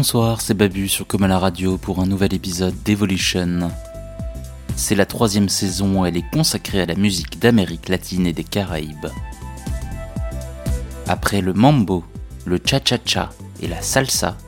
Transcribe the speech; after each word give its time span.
Bonsoir, 0.00 0.40
c'est 0.40 0.54
Babu 0.54 0.88
sur 0.88 1.06
Comme 1.06 1.24
à 1.24 1.28
la 1.28 1.38
radio 1.38 1.76
pour 1.76 2.00
un 2.00 2.06
nouvel 2.06 2.32
épisode 2.32 2.74
d'Evolution. 2.84 3.70
C'est 4.74 4.94
la 4.94 5.04
troisième 5.04 5.50
saison, 5.50 6.06
elle 6.06 6.16
est 6.16 6.30
consacrée 6.32 6.80
à 6.80 6.86
la 6.86 6.94
musique 6.94 7.38
d'Amérique 7.38 7.90
latine 7.90 8.26
et 8.26 8.32
des 8.32 8.42
Caraïbes. 8.42 9.10
Après 11.06 11.42
le 11.42 11.52
mambo, 11.52 12.02
le 12.46 12.58
cha-cha-cha 12.64 13.28
et 13.60 13.68
la 13.68 13.82
salsa, 13.82 14.38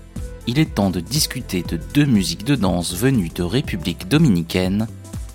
il 0.47 0.59
est 0.59 0.75
temps 0.75 0.89
de 0.89 1.01
discuter 1.01 1.63
de 1.63 1.79
deux 1.93 2.07
musiques 2.07 2.45
de 2.45 2.55
danse 2.55 2.95
venues 2.95 3.31
de 3.35 3.43
République 3.43 4.09
dominicaine 4.09 4.87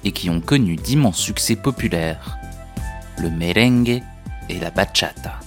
et 0.03 0.11
qui 0.11 0.31
ont 0.31 0.41
connu 0.41 0.77
d'immenses 0.77 1.19
succès 1.19 1.55
populaires, 1.55 2.39
le 3.19 3.29
merengue 3.29 4.01
et 4.49 4.59
la 4.59 4.71
bachata. 4.71 5.41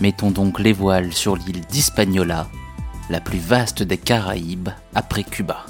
Mettons 0.00 0.30
donc 0.30 0.58
les 0.58 0.72
voiles 0.72 1.12
sur 1.12 1.36
l'île 1.36 1.60
d'Hispaniola, 1.66 2.48
la 3.12 3.20
plus 3.20 3.38
vaste 3.38 3.82
des 3.82 3.98
Caraïbes 3.98 4.70
après 4.94 5.22
Cuba. 5.22 5.66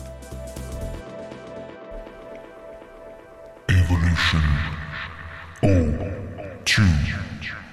Evolution 3.69 4.39
2 5.65 5.71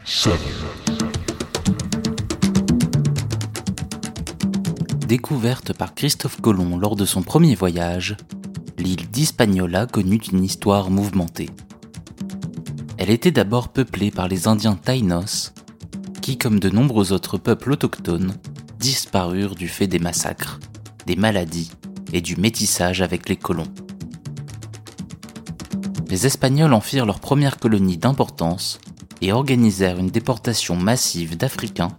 7 0.06 0.34
Découverte 5.08 5.74
par 5.74 5.94
Christophe 5.94 6.42
Colomb 6.42 6.80
lors 6.80 6.96
de 6.96 7.06
son 7.06 7.22
premier 7.22 7.54
voyage, 7.54 8.18
l'île 8.80 9.08
d'Hispaniola 9.12 9.86
connut 9.86 10.18
une 10.32 10.44
histoire 10.44 10.90
mouvementée. 10.90 11.52
Elle 12.98 13.12
était 13.12 13.30
d'abord 13.30 13.70
peuplée 13.70 14.10
par 14.10 14.28
les 14.28 14.48
Indiens 14.48 14.76
Taïnos, 14.76 15.54
qui, 16.24 16.40
comme 16.40 16.60
de 16.60 16.72
nombreux 16.72 17.14
autres 17.14 17.38
peuples 17.38 17.74
autochtones, 17.74 18.34
disparurent 18.80 19.56
du 19.56 19.68
fait 19.68 19.88
des 19.88 20.00
massacres, 20.00 20.60
des 21.06 21.18
maladies 21.18 21.72
et 22.14 22.22
du 22.22 22.38
métissage 22.38 23.02
avec 23.02 23.28
les 23.28 23.36
colons. 23.36 23.72
Les 26.10 26.26
Espagnols 26.26 26.74
en 26.74 26.82
firent 26.82 27.06
leur 27.06 27.20
première 27.20 27.58
colonie 27.58 27.98
d'importance 27.98 28.80
et 29.22 29.34
organisèrent 29.34 30.00
une 30.00 30.10
déportation 30.10 30.76
massive 30.76 31.38
d'Africains 31.38 31.98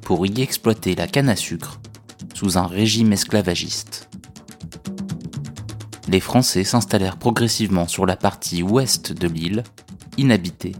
pour 0.00 0.26
y 0.26 0.40
exploiter 0.40 0.94
la 0.94 1.06
canne 1.06 1.28
à 1.28 1.36
sucre 1.36 1.78
sous 2.34 2.58
un 2.58 2.66
régime 2.66 3.12
esclavagiste. 3.12 4.08
Les 6.08 6.18
Français 6.18 6.64
s'installèrent 6.64 7.18
progressivement 7.18 7.86
sur 7.86 8.06
la 8.06 8.16
partie 8.16 8.62
ouest 8.62 9.12
de 9.12 9.28
l'île, 9.28 9.62
inhabitée, 10.16 10.74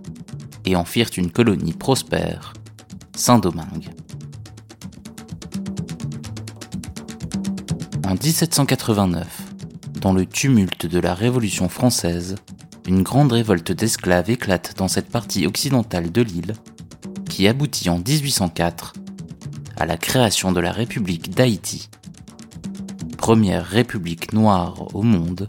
et 0.65 0.77
en 0.77 0.85
firent 0.85 1.11
une 1.17 1.31
colonie 1.31 1.73
prospère 1.73 2.55
Saint-Domingue. 3.15 3.91
En 8.05 8.15
1789, 8.15 9.27
dans 10.01 10.13
le 10.13 10.27
tumulte 10.27 10.87
de 10.87 10.99
la 10.99 11.15
Révolution 11.15 11.69
française, 11.69 12.35
une 12.89 13.03
grande 13.03 13.33
révolte 13.33 13.71
d'esclaves 13.71 14.29
éclate 14.29 14.75
dans 14.77 14.89
cette 14.89 15.09
partie 15.09 15.47
occidentale 15.47 16.11
de 16.11 16.23
l'île, 16.23 16.55
qui 17.31 17.47
aboutit 17.47 17.89
en 17.91 17.99
1804 17.99 18.95
à 19.77 19.87
la 19.87 19.97
création 19.97 20.51
de 20.51 20.59
la 20.59 20.73
République 20.73 21.31
d'Haïti, 21.31 21.91
première 23.19 23.65
république 23.65 24.33
noire 24.33 24.95
au 24.97 25.03
monde 25.03 25.47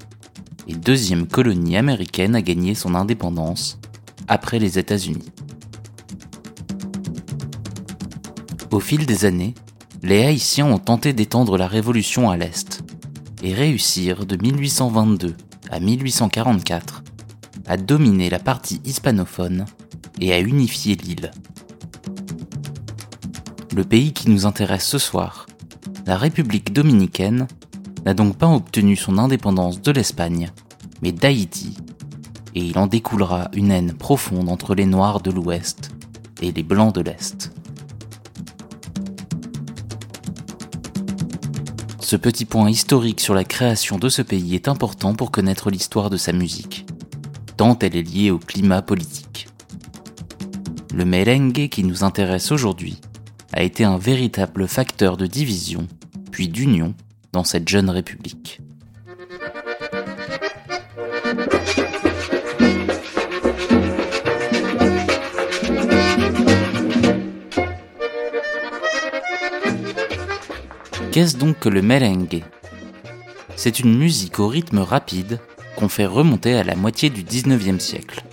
et 0.67 0.75
deuxième 0.75 1.25
colonie 1.25 1.75
américaine 1.75 2.35
à 2.35 2.41
gagner 2.43 2.75
son 2.75 2.93
indépendance 2.93 3.79
après 4.27 4.59
les 4.59 4.77
États-Unis. 4.77 5.31
Au 8.69 8.79
fil 8.79 9.07
des 9.07 9.25
années, 9.25 9.55
les 10.03 10.25
Haïtiens 10.25 10.65
ont 10.65 10.79
tenté 10.79 11.13
d'étendre 11.13 11.57
la 11.57 11.65
révolution 11.65 12.29
à 12.29 12.35
l'Est 12.35 12.83
et 13.41 13.53
réussirent 13.53 14.25
de 14.25 14.35
1822 14.35 15.33
à 15.71 15.79
1844 15.79 17.03
à 17.65 17.77
dominer 17.77 18.29
la 18.29 18.39
partie 18.39 18.81
hispanophone 18.83 19.63
et 20.19 20.33
à 20.33 20.41
unifier 20.41 20.95
l'île. 20.95 21.31
Le 23.73 23.85
pays 23.85 24.11
qui 24.11 24.29
nous 24.29 24.45
intéresse 24.45 24.85
ce 24.85 24.97
soir, 24.97 25.47
la 26.05 26.17
République 26.17 26.73
dominicaine, 26.73 27.47
n'a 28.05 28.13
donc 28.13 28.37
pas 28.37 28.49
obtenu 28.49 28.97
son 28.97 29.17
indépendance 29.17 29.81
de 29.81 29.91
l'Espagne, 29.91 30.51
mais 31.01 31.13
d'Haïti, 31.13 31.77
et 32.55 32.59
il 32.59 32.77
en 32.77 32.87
découlera 32.87 33.49
une 33.53 33.71
haine 33.71 33.93
profonde 33.93 34.49
entre 34.49 34.75
les 34.75 34.85
Noirs 34.85 35.21
de 35.21 35.31
l'Ouest 35.31 35.91
et 36.41 36.51
les 36.51 36.63
Blancs 36.63 36.93
de 36.93 36.99
l'Est. 36.99 37.53
Ce 42.13 42.17
petit 42.17 42.45
point 42.45 42.69
historique 42.69 43.19
sur 43.19 43.33
la 43.33 43.43
création 43.43 43.97
de 43.97 44.07
ce 44.07 44.21
pays 44.21 44.53
est 44.53 44.67
important 44.67 45.15
pour 45.15 45.31
connaître 45.31 45.71
l'histoire 45.71 46.11
de 46.11 46.17
sa 46.17 46.31
musique, 46.31 46.85
tant 47.57 47.75
elle 47.79 47.95
est 47.95 48.03
liée 48.03 48.29
au 48.29 48.37
climat 48.37 48.83
politique. 48.83 49.47
Le 50.93 51.05
merengue 51.05 51.69
qui 51.69 51.83
nous 51.83 52.03
intéresse 52.03 52.51
aujourd'hui 52.51 53.01
a 53.51 53.63
été 53.63 53.83
un 53.83 53.97
véritable 53.97 54.67
facteur 54.67 55.17
de 55.17 55.25
division, 55.25 55.87
puis 56.29 56.49
d'union 56.49 56.93
dans 57.31 57.43
cette 57.43 57.67
jeune 57.67 57.89
république. 57.89 58.61
Qu'est-ce 71.13 71.37
donc 71.37 71.59
que 71.59 71.69
le 71.69 71.83
merengue? 71.83 72.43
C'est 73.55 73.79
une 73.79 73.95
musique 73.95 74.39
au 74.39 74.47
rythme 74.47 74.79
rapide 74.79 75.39
qu'on 75.75 75.87
fait 75.87 76.07
remonter 76.07 76.55
à 76.55 76.63
la 76.63 76.75
moitié 76.75 77.11
du 77.11 77.23
19e 77.23 77.77
siècle. 77.77 78.23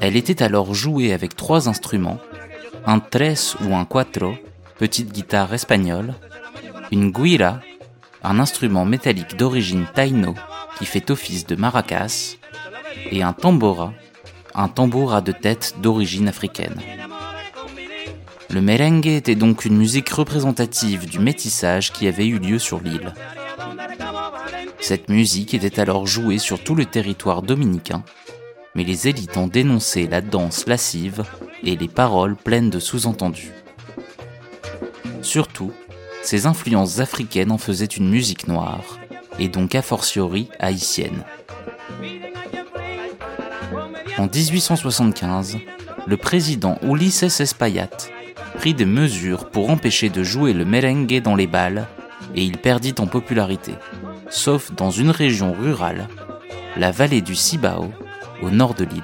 Elle 0.00 0.16
était 0.16 0.42
alors 0.42 0.74
jouée 0.74 1.12
avec 1.12 1.36
trois 1.36 1.68
instruments, 1.68 2.18
un 2.86 2.98
tres 2.98 3.54
ou 3.60 3.72
un 3.76 3.84
cuatro, 3.84 4.34
petite 4.80 5.12
guitare 5.12 5.54
espagnole, 5.54 6.14
une 6.90 7.12
guira, 7.12 7.60
un 8.24 8.40
instrument 8.40 8.84
métallique 8.84 9.36
d'origine 9.36 9.86
taïno 9.94 10.34
qui 10.76 10.86
fait 10.86 11.08
office 11.12 11.46
de 11.46 11.54
maracas, 11.54 12.34
et 13.12 13.22
un 13.22 13.32
tambora, 13.32 13.92
un 14.56 14.66
tambour 14.66 15.14
à 15.14 15.20
deux 15.20 15.32
têtes 15.32 15.76
d'origine 15.80 16.26
africaine. 16.26 16.80
Le 18.54 18.60
merengue 18.60 19.08
était 19.08 19.34
donc 19.34 19.64
une 19.64 19.76
musique 19.76 20.10
représentative 20.10 21.10
du 21.10 21.18
métissage 21.18 21.92
qui 21.92 22.06
avait 22.06 22.28
eu 22.28 22.38
lieu 22.38 22.60
sur 22.60 22.80
l'île. 22.80 23.12
Cette 24.78 25.08
musique 25.08 25.54
était 25.54 25.80
alors 25.80 26.06
jouée 26.06 26.38
sur 26.38 26.62
tout 26.62 26.76
le 26.76 26.84
territoire 26.84 27.42
dominicain, 27.42 28.04
mais 28.76 28.84
les 28.84 29.08
élites 29.08 29.36
ont 29.36 29.48
dénoncé 29.48 30.06
la 30.06 30.20
danse 30.20 30.68
lascive 30.68 31.24
et 31.64 31.74
les 31.74 31.88
paroles 31.88 32.36
pleines 32.36 32.70
de 32.70 32.78
sous-entendus. 32.78 33.50
Surtout, 35.20 35.72
ces 36.22 36.46
influences 36.46 37.00
africaines 37.00 37.50
en 37.50 37.58
faisaient 37.58 37.86
une 37.86 38.08
musique 38.08 38.46
noire, 38.46 39.00
et 39.40 39.48
donc 39.48 39.74
a 39.74 39.82
fortiori 39.82 40.48
haïtienne. 40.60 41.24
En 44.16 44.28
1875, 44.28 45.58
le 46.06 46.16
président 46.16 46.78
Ulysses 46.84 47.40
Espaillat 47.40 48.13
des 48.72 48.86
mesures 48.86 49.50
pour 49.50 49.68
empêcher 49.68 50.08
de 50.08 50.22
jouer 50.22 50.54
le 50.54 50.64
merengue 50.64 51.20
dans 51.20 51.34
les 51.34 51.46
balles 51.46 51.86
et 52.34 52.42
il 52.42 52.56
perdit 52.56 52.94
en 52.98 53.06
popularité, 53.06 53.74
sauf 54.30 54.72
dans 54.72 54.90
une 54.90 55.10
région 55.10 55.52
rurale, 55.52 56.08
la 56.76 56.90
vallée 56.90 57.20
du 57.20 57.34
Cibao, 57.34 57.92
au 58.42 58.50
nord 58.50 58.74
de 58.74 58.84
l'île. 58.84 59.02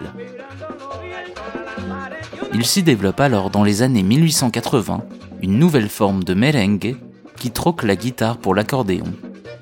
Il 2.54 2.64
s'y 2.64 2.82
développe 2.82 3.20
alors 3.20 3.50
dans 3.50 3.62
les 3.62 3.82
années 3.82 4.02
1880 4.02 5.02
une 5.42 5.58
nouvelle 5.58 5.88
forme 5.88 6.24
de 6.24 6.34
merengue 6.34 6.96
qui 7.36 7.50
troque 7.50 7.82
la 7.82 7.96
guitare 7.96 8.38
pour 8.38 8.54
l'accordéon, 8.54 9.12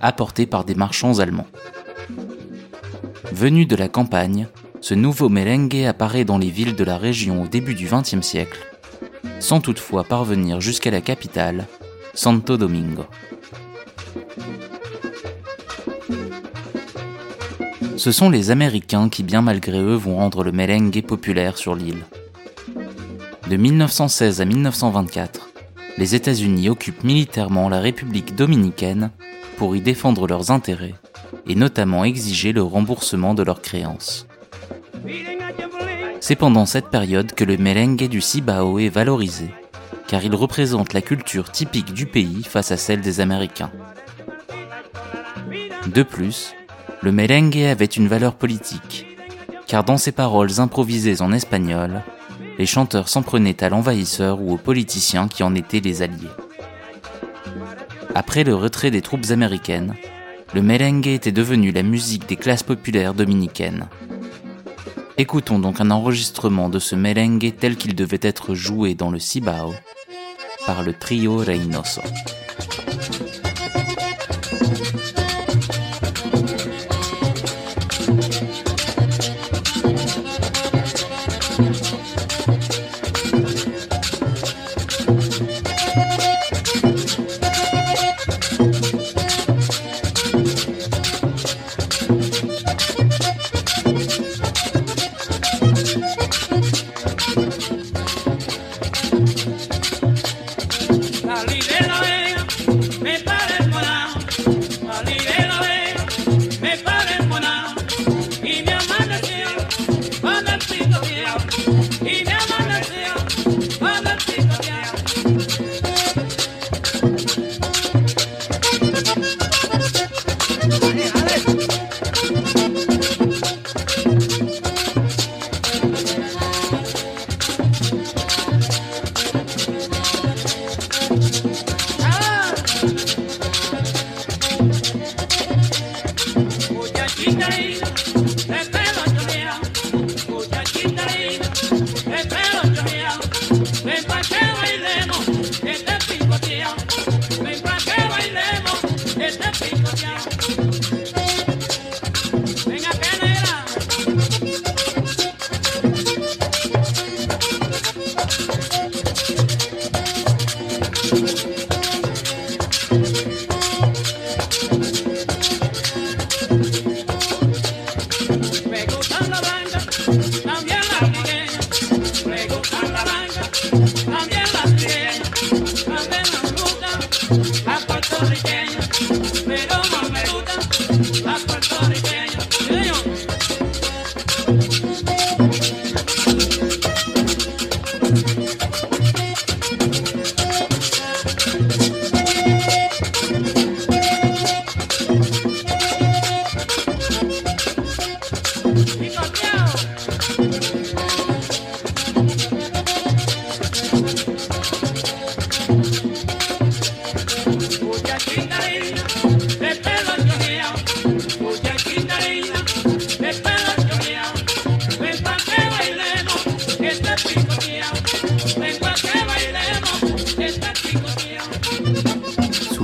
apporté 0.00 0.46
par 0.46 0.64
des 0.64 0.74
marchands 0.74 1.18
allemands. 1.18 1.46
Venu 3.32 3.66
de 3.66 3.76
la 3.76 3.88
campagne, 3.88 4.46
ce 4.80 4.94
nouveau 4.94 5.28
merengue 5.28 5.84
apparaît 5.84 6.24
dans 6.24 6.38
les 6.38 6.50
villes 6.50 6.76
de 6.76 6.84
la 6.84 6.98
région 6.98 7.42
au 7.42 7.46
début 7.46 7.74
du 7.74 7.86
XXe 7.86 8.20
siècle 8.20 8.67
sans 9.40 9.60
toutefois 9.60 10.04
parvenir 10.04 10.60
jusqu'à 10.60 10.90
la 10.90 11.00
capitale, 11.00 11.66
Santo 12.14 12.56
Domingo. 12.56 13.04
Ce 17.96 18.12
sont 18.12 18.30
les 18.30 18.50
Américains 18.50 19.08
qui, 19.08 19.22
bien 19.22 19.42
malgré 19.42 19.78
eux, 19.78 19.94
vont 19.94 20.16
rendre 20.16 20.44
le 20.44 20.52
merengue 20.52 21.02
populaire 21.02 21.58
sur 21.58 21.74
l'île. 21.74 22.04
De 23.50 23.56
1916 23.56 24.40
à 24.40 24.44
1924, 24.44 25.48
les 25.96 26.14
États-Unis 26.14 26.68
occupent 26.68 27.02
militairement 27.02 27.68
la 27.68 27.80
République 27.80 28.36
dominicaine 28.36 29.10
pour 29.56 29.74
y 29.74 29.80
défendre 29.80 30.28
leurs 30.28 30.50
intérêts 30.52 30.94
et 31.46 31.54
notamment 31.54 32.04
exiger 32.04 32.52
le 32.52 32.62
remboursement 32.62 33.34
de 33.34 33.42
leurs 33.42 33.62
créances. 33.62 34.26
C'est 36.20 36.36
pendant 36.36 36.66
cette 36.66 36.88
période 36.88 37.32
que 37.32 37.44
le 37.44 37.56
merengue 37.56 38.08
du 38.08 38.20
Cibao 38.20 38.78
est 38.78 38.88
valorisé 38.88 39.50
car 40.08 40.24
il 40.24 40.34
représente 40.34 40.94
la 40.94 41.02
culture 41.02 41.52
typique 41.52 41.92
du 41.92 42.06
pays 42.06 42.42
face 42.42 42.72
à 42.72 42.76
celle 42.76 43.02
des 43.02 43.20
Américains. 43.20 43.70
De 45.86 46.02
plus, 46.02 46.54
le 47.02 47.12
merengue 47.12 47.58
avait 47.58 47.84
une 47.84 48.08
valeur 48.08 48.34
politique, 48.34 49.06
car 49.66 49.84
dans 49.84 49.98
ses 49.98 50.12
paroles 50.12 50.60
improvisées 50.60 51.20
en 51.20 51.32
espagnol, 51.32 52.02
les 52.58 52.66
chanteurs 52.66 53.08
s'en 53.08 53.22
prenaient 53.22 53.62
à 53.62 53.68
l'envahisseur 53.68 54.40
ou 54.40 54.52
aux 54.52 54.58
politiciens 54.58 55.28
qui 55.28 55.42
en 55.42 55.54
étaient 55.54 55.80
les 55.80 56.02
alliés. 56.02 56.32
Après 58.14 58.42
le 58.42 58.54
retrait 58.54 58.90
des 58.90 59.02
troupes 59.02 59.30
américaines, 59.30 59.94
le 60.54 60.62
merengue 60.62 61.06
était 61.06 61.30
devenu 61.30 61.70
la 61.70 61.82
musique 61.82 62.26
des 62.26 62.36
classes 62.36 62.62
populaires 62.62 63.14
dominicaines. 63.14 63.86
Écoutons 65.20 65.58
donc 65.58 65.80
un 65.80 65.90
enregistrement 65.90 66.68
de 66.68 66.78
ce 66.78 66.94
merengue 66.94 67.52
tel 67.58 67.76
qu'il 67.76 67.96
devait 67.96 68.20
être 68.22 68.54
joué 68.54 68.94
dans 68.94 69.10
le 69.10 69.18
Cibao 69.18 69.74
par 70.64 70.84
le 70.84 70.92
trio 70.92 71.38
Reynoso. 71.38 72.02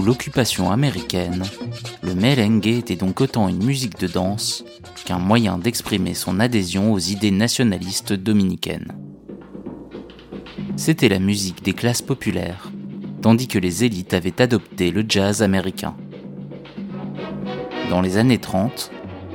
L'occupation 0.04 0.70
américaine, 0.70 1.44
le 2.02 2.14
merengue 2.14 2.66
était 2.66 2.96
donc 2.96 3.20
autant 3.20 3.48
une 3.48 3.64
musique 3.64 3.98
de 3.98 4.06
danse 4.06 4.64
qu'un 5.06 5.18
moyen 5.18 5.56
d'exprimer 5.56 6.14
son 6.14 6.40
adhésion 6.40 6.92
aux 6.92 6.98
idées 6.98 7.30
nationalistes 7.30 8.12
dominicaines. 8.12 8.92
C'était 10.76 11.08
la 11.08 11.18
musique 11.18 11.62
des 11.62 11.72
classes 11.72 12.02
populaires, 12.02 12.70
tandis 13.22 13.48
que 13.48 13.58
les 13.58 13.84
élites 13.84 14.12
avaient 14.12 14.42
adopté 14.42 14.90
le 14.90 15.04
jazz 15.08 15.42
américain. 15.42 15.96
Dans 17.88 18.02
les 18.02 18.18
années 18.18 18.38
30, 18.38 18.90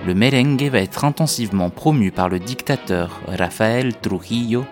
le 0.05 0.13
merengue 0.13 0.69
va 0.69 0.79
être 0.79 1.03
intensivement 1.03 1.69
promu 1.69 2.11
par 2.11 2.29
le 2.29 2.39
dictateur 2.39 3.21
Rafael 3.27 3.95
Trujillo, 3.95 4.65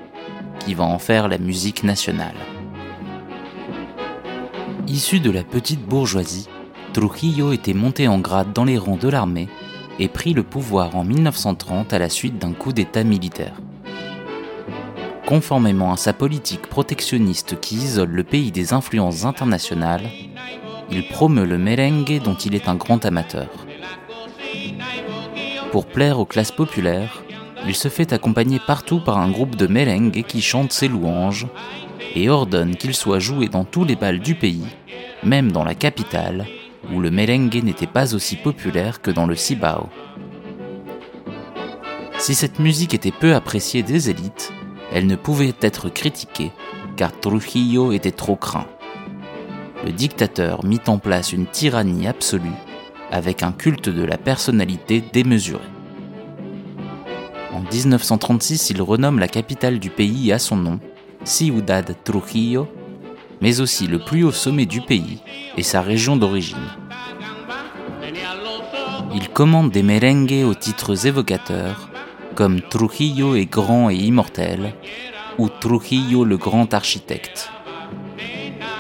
qui 0.60 0.74
va 0.74 0.84
en 0.84 1.00
faire 1.00 1.28
la 1.28 1.38
musique 1.38 1.84
nationale. 1.84 2.36
Issu 4.88 5.20
de 5.20 5.32
la 5.32 5.44
petite 5.44 5.86
bourgeoisie, 5.86 6.48
Trujillo 6.94 7.52
était 7.52 7.74
monté 7.74 8.08
en 8.08 8.20
grade 8.20 8.54
dans 8.54 8.64
les 8.64 8.78
rangs 8.78 8.96
de 8.96 9.10
l'armée 9.10 9.50
et 10.00 10.08
prit 10.08 10.34
le 10.34 10.44
pouvoir 10.44 10.96
en 10.96 11.04
1930 11.04 11.92
à 11.92 12.00
la 12.00 12.08
suite 12.08 12.40
d'un 12.40 12.54
coup 12.54 12.72
d'État 12.72 13.04
militaire. 13.04 13.60
Conformément 15.26 15.92
à 15.92 15.98
sa 15.98 16.14
politique 16.14 16.68
protectionniste 16.68 17.60
qui 17.60 17.76
isole 17.76 18.12
le 18.12 18.24
pays 18.24 18.52
des 18.52 18.72
influences 18.72 19.26
internationales, 19.26 20.10
il 20.90 21.06
promeut 21.10 21.46
le 21.46 21.58
merengue 21.58 22.22
dont 22.24 22.36
il 22.36 22.56
est 22.56 22.70
un 22.70 22.76
grand 22.76 23.04
amateur. 23.06 23.50
Pour 25.74 25.86
plaire 25.86 26.18
aux 26.18 26.26
classes 26.26 26.54
populaires, 26.54 27.24
il 27.68 27.76
se 27.76 27.90
fait 27.90 28.14
accompagner 28.14 28.62
partout 28.66 29.02
par 29.02 29.18
un 29.18 29.30
groupe 29.30 29.58
de 29.58 29.68
merengue 29.68 30.24
qui 30.26 30.42
chante 30.42 30.72
ses 30.72 30.88
louanges 30.88 31.46
et 32.18 32.30
ordonne 32.30 32.76
qu'il 32.76 32.96
soit 32.96 33.20
joué 33.20 33.48
dans 33.48 33.64
tous 33.64 33.86
les 33.86 33.96
bals 33.96 34.20
du 34.20 34.36
pays, 34.36 34.66
même 35.24 35.52
dans 35.52 35.64
la 35.64 35.76
capitale, 35.76 36.46
où 36.94 37.00
le 37.00 37.12
merengue 37.12 37.64
n'était 37.64 37.86
pas 37.86 38.16
aussi 38.16 38.36
populaire 38.36 39.02
que 39.02 39.12
dans 39.12 39.28
le 39.28 39.36
Cibao. 39.36 39.90
Si 42.18 42.34
cette 42.34 42.60
musique 42.60 42.94
était 42.94 43.12
peu 43.12 43.36
appréciée 43.36 43.84
des 43.84 44.10
élites, 44.10 44.52
elle 44.92 45.06
ne 45.06 45.16
pouvait 45.16 45.54
être 45.62 45.90
critiquée 45.90 46.52
car 46.96 47.18
Trujillo 47.20 47.92
était 47.92 48.12
trop 48.12 48.36
craint. 48.36 48.66
Le 49.86 49.92
dictateur 49.92 50.66
mit 50.66 50.82
en 50.88 50.98
place 50.98 51.32
une 51.32 51.46
tyrannie 51.46 52.08
absolue 52.08 52.50
avec 53.12 53.44
un 53.44 53.52
culte 53.52 53.90
de 53.90 54.04
la 54.04 54.18
personnalité 54.18 55.04
démesuré. 55.14 55.64
En 57.54 57.62
1936, 57.62 58.72
il 58.72 58.82
renomme 58.82 59.20
la 59.20 59.28
capitale 59.28 59.80
du 59.80 59.90
pays 59.92 60.34
à 60.34 60.40
son 60.40 60.58
nom 60.58 60.80
Ciudad 61.28 61.94
Trujillo, 62.06 62.70
mais 63.42 63.60
aussi 63.60 63.86
le 63.86 64.00
plus 64.00 64.24
haut 64.24 64.32
sommet 64.32 64.66
du 64.66 64.80
pays 64.80 65.22
et 65.58 65.62
sa 65.62 65.82
région 65.82 66.16
d'origine. 66.16 66.56
Il 69.14 69.28
commande 69.28 69.70
des 69.70 69.84
merengues 69.84 70.46
aux 70.46 70.54
titres 70.54 71.06
évocateurs, 71.06 71.90
comme 72.34 72.62
Trujillo 72.62 73.36
est 73.36 73.46
grand 73.46 73.90
et 73.90 73.96
immortel, 73.96 74.74
ou 75.38 75.50
Trujillo 75.50 76.24
le 76.24 76.38
grand 76.38 76.74
architecte. 76.74 77.52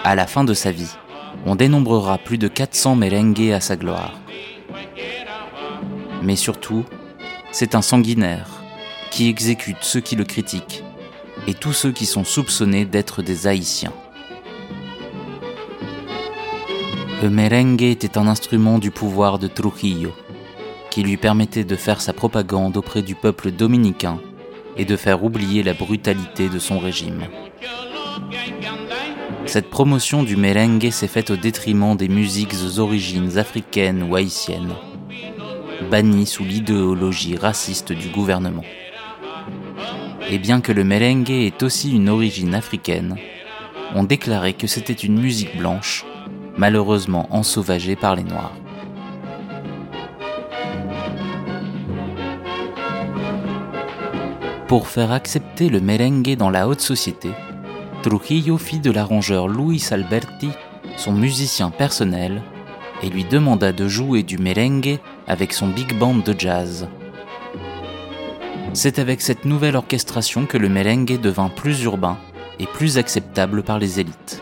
À 0.05 0.15
la 0.15 0.25
fin 0.25 0.45
de 0.45 0.53
sa 0.53 0.71
vie, 0.71 0.95
on 1.45 1.55
dénombrera 1.55 2.17
plus 2.17 2.37
de 2.37 2.47
400 2.47 2.95
merengues 2.95 3.51
à 3.51 3.59
sa 3.59 3.75
gloire. 3.75 4.13
Mais 6.23 6.37
surtout, 6.37 6.85
c'est 7.51 7.75
un 7.75 7.81
sanguinaire 7.81 8.63
qui 9.11 9.27
exécute 9.27 9.77
ceux 9.81 9.99
qui 9.99 10.15
le 10.15 10.23
critiquent 10.23 10.85
et 11.47 11.53
tous 11.53 11.73
ceux 11.73 11.91
qui 11.91 12.05
sont 12.05 12.25
soupçonnés 12.25 12.85
d'être 12.85 13.21
des 13.21 13.47
Haïtiens. 13.47 13.93
Le 17.23 17.29
merengue 17.29 17.81
était 17.81 18.17
un 18.17 18.27
instrument 18.27 18.77
du 18.77 18.91
pouvoir 18.91 19.39
de 19.39 19.47
Trujillo, 19.47 20.11
qui 20.91 21.01
lui 21.01 21.17
permettait 21.17 21.63
de 21.63 21.75
faire 21.75 22.01
sa 22.01 22.13
propagande 22.13 22.77
auprès 22.77 23.01
du 23.01 23.15
peuple 23.15 23.51
dominicain 23.51 24.19
et 24.75 24.85
de 24.85 24.95
faire 24.95 25.23
oublier 25.23 25.63
la 25.63 25.73
brutalité 25.73 26.49
de 26.49 26.59
son 26.59 26.77
régime. 26.77 27.23
Cette 29.45 29.69
promotion 29.69 30.23
du 30.23 30.35
merengue 30.35 30.91
s'est 30.91 31.07
faite 31.07 31.31
au 31.31 31.37
détriment 31.37 31.95
des 31.95 32.09
musiques 32.09 32.53
aux 32.63 32.79
origines 32.79 33.37
africaines 33.37 34.03
ou 34.03 34.15
haïtiennes, 34.15 34.73
bannies 35.89 36.27
sous 36.27 36.43
l'idéologie 36.43 37.37
raciste 37.37 37.93
du 37.93 38.09
gouvernement. 38.09 38.63
Et 40.29 40.39
bien 40.39 40.61
que 40.61 40.71
le 40.71 40.83
merengue 40.83 41.29
ait 41.29 41.63
aussi 41.63 41.95
une 41.95 42.09
origine 42.09 42.53
africaine, 42.53 43.15
on 43.95 44.03
déclarait 44.03 44.53
que 44.53 44.67
c'était 44.67 44.93
une 44.93 45.19
musique 45.19 45.57
blanche, 45.57 46.05
malheureusement 46.57 47.27
ensauvagée 47.29 47.95
par 47.95 48.15
les 48.15 48.23
Noirs. 48.23 48.53
Pour 54.67 54.87
faire 54.87 55.11
accepter 55.11 55.69
le 55.69 55.79
merengue 55.79 56.35
dans 56.35 56.49
la 56.49 56.67
haute 56.67 56.81
société, 56.81 57.29
Trujillo 58.03 58.57
fit 58.57 58.79
de 58.79 58.91
l'arrangeur 58.91 59.47
Luis 59.47 59.87
Alberti 59.91 60.49
son 60.97 61.13
musicien 61.13 61.69
personnel 61.69 62.41
et 63.03 63.09
lui 63.09 63.23
demanda 63.23 63.71
de 63.71 63.87
jouer 63.87 64.23
du 64.23 64.37
merengue 64.37 64.99
avec 65.27 65.53
son 65.53 65.67
big 65.67 65.97
band 65.97 66.15
de 66.15 66.35
jazz. 66.37 66.87
C'est 68.73 68.99
avec 68.99 69.21
cette 69.21 69.45
nouvelle 69.45 69.75
orchestration 69.75 70.45
que 70.45 70.57
le 70.57 70.69
merengue 70.69 71.19
devint 71.19 71.49
plus 71.49 71.83
urbain 71.83 72.17
et 72.59 72.65
plus 72.65 72.97
acceptable 72.97 73.63
par 73.63 73.79
les 73.79 73.99
élites. 73.99 74.41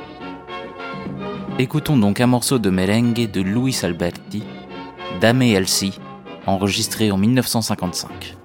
Écoutons 1.57 1.97
donc 1.97 2.19
un 2.19 2.27
morceau 2.27 2.59
de 2.59 2.69
merengue 2.69 3.31
de 3.31 3.41
Luis 3.41 3.79
Alberti, 3.83 4.43
Dame 5.21 5.41
Elsie, 5.43 5.99
enregistré 6.45 7.11
en 7.11 7.17
1955. 7.17 8.35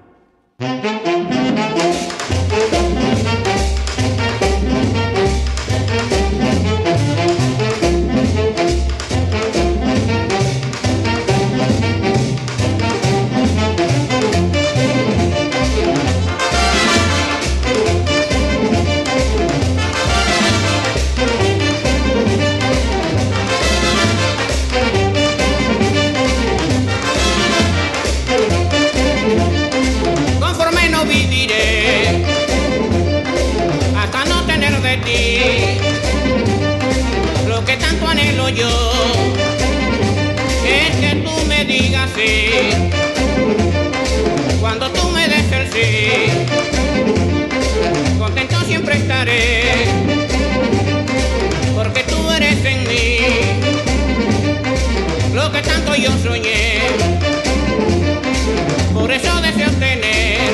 Por 58.92 59.10
eso 59.10 59.40
deseo 59.40 59.70
tener 59.78 60.50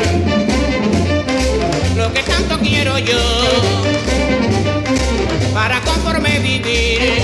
lo 1.96 2.12
que 2.12 2.22
tanto 2.22 2.58
quiero 2.60 2.96
yo 2.98 3.18
para 5.52 5.80
conforme 5.80 6.38
vivir. 6.38 7.20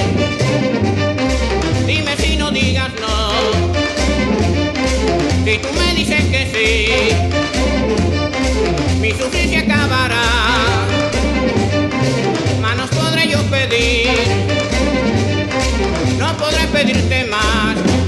Dime 1.86 2.16
si 2.16 2.36
no 2.36 2.50
digas 2.50 2.90
no. 3.00 3.32
Si 5.44 5.58
tú 5.58 5.68
me 5.78 5.94
dices 5.94 6.24
que 6.24 6.46
sí, 6.52 6.68
mi 9.00 9.12
sufrir 9.12 9.50
se 9.50 9.58
acabará. 9.58 10.24
Manos 12.60 12.90
podré 12.90 13.28
yo 13.28 13.40
pedir, 13.44 14.08
no 16.18 16.36
podré 16.36 16.66
pedirte 16.72 17.24
más. 17.26 18.01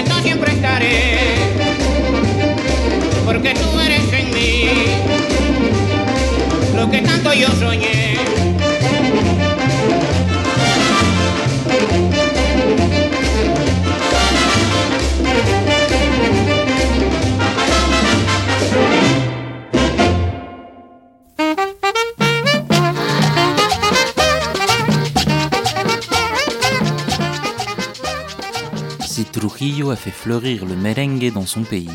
contento 0.00 0.22
siempre 0.22 0.52
estaré, 0.52 1.18
porque 3.24 3.54
tú 3.54 3.80
eres 3.80 4.12
en 4.12 4.34
mí 4.34 4.68
lo 6.74 6.90
que 6.90 7.02
tanto 7.02 7.32
yo 7.34 7.48
soñé. 7.58 8.09
A 29.90 29.96
fait 29.96 30.10
fleurir 30.10 30.64
le 30.66 30.76
merengue 30.76 31.32
dans 31.32 31.46
son 31.46 31.62
pays, 31.62 31.90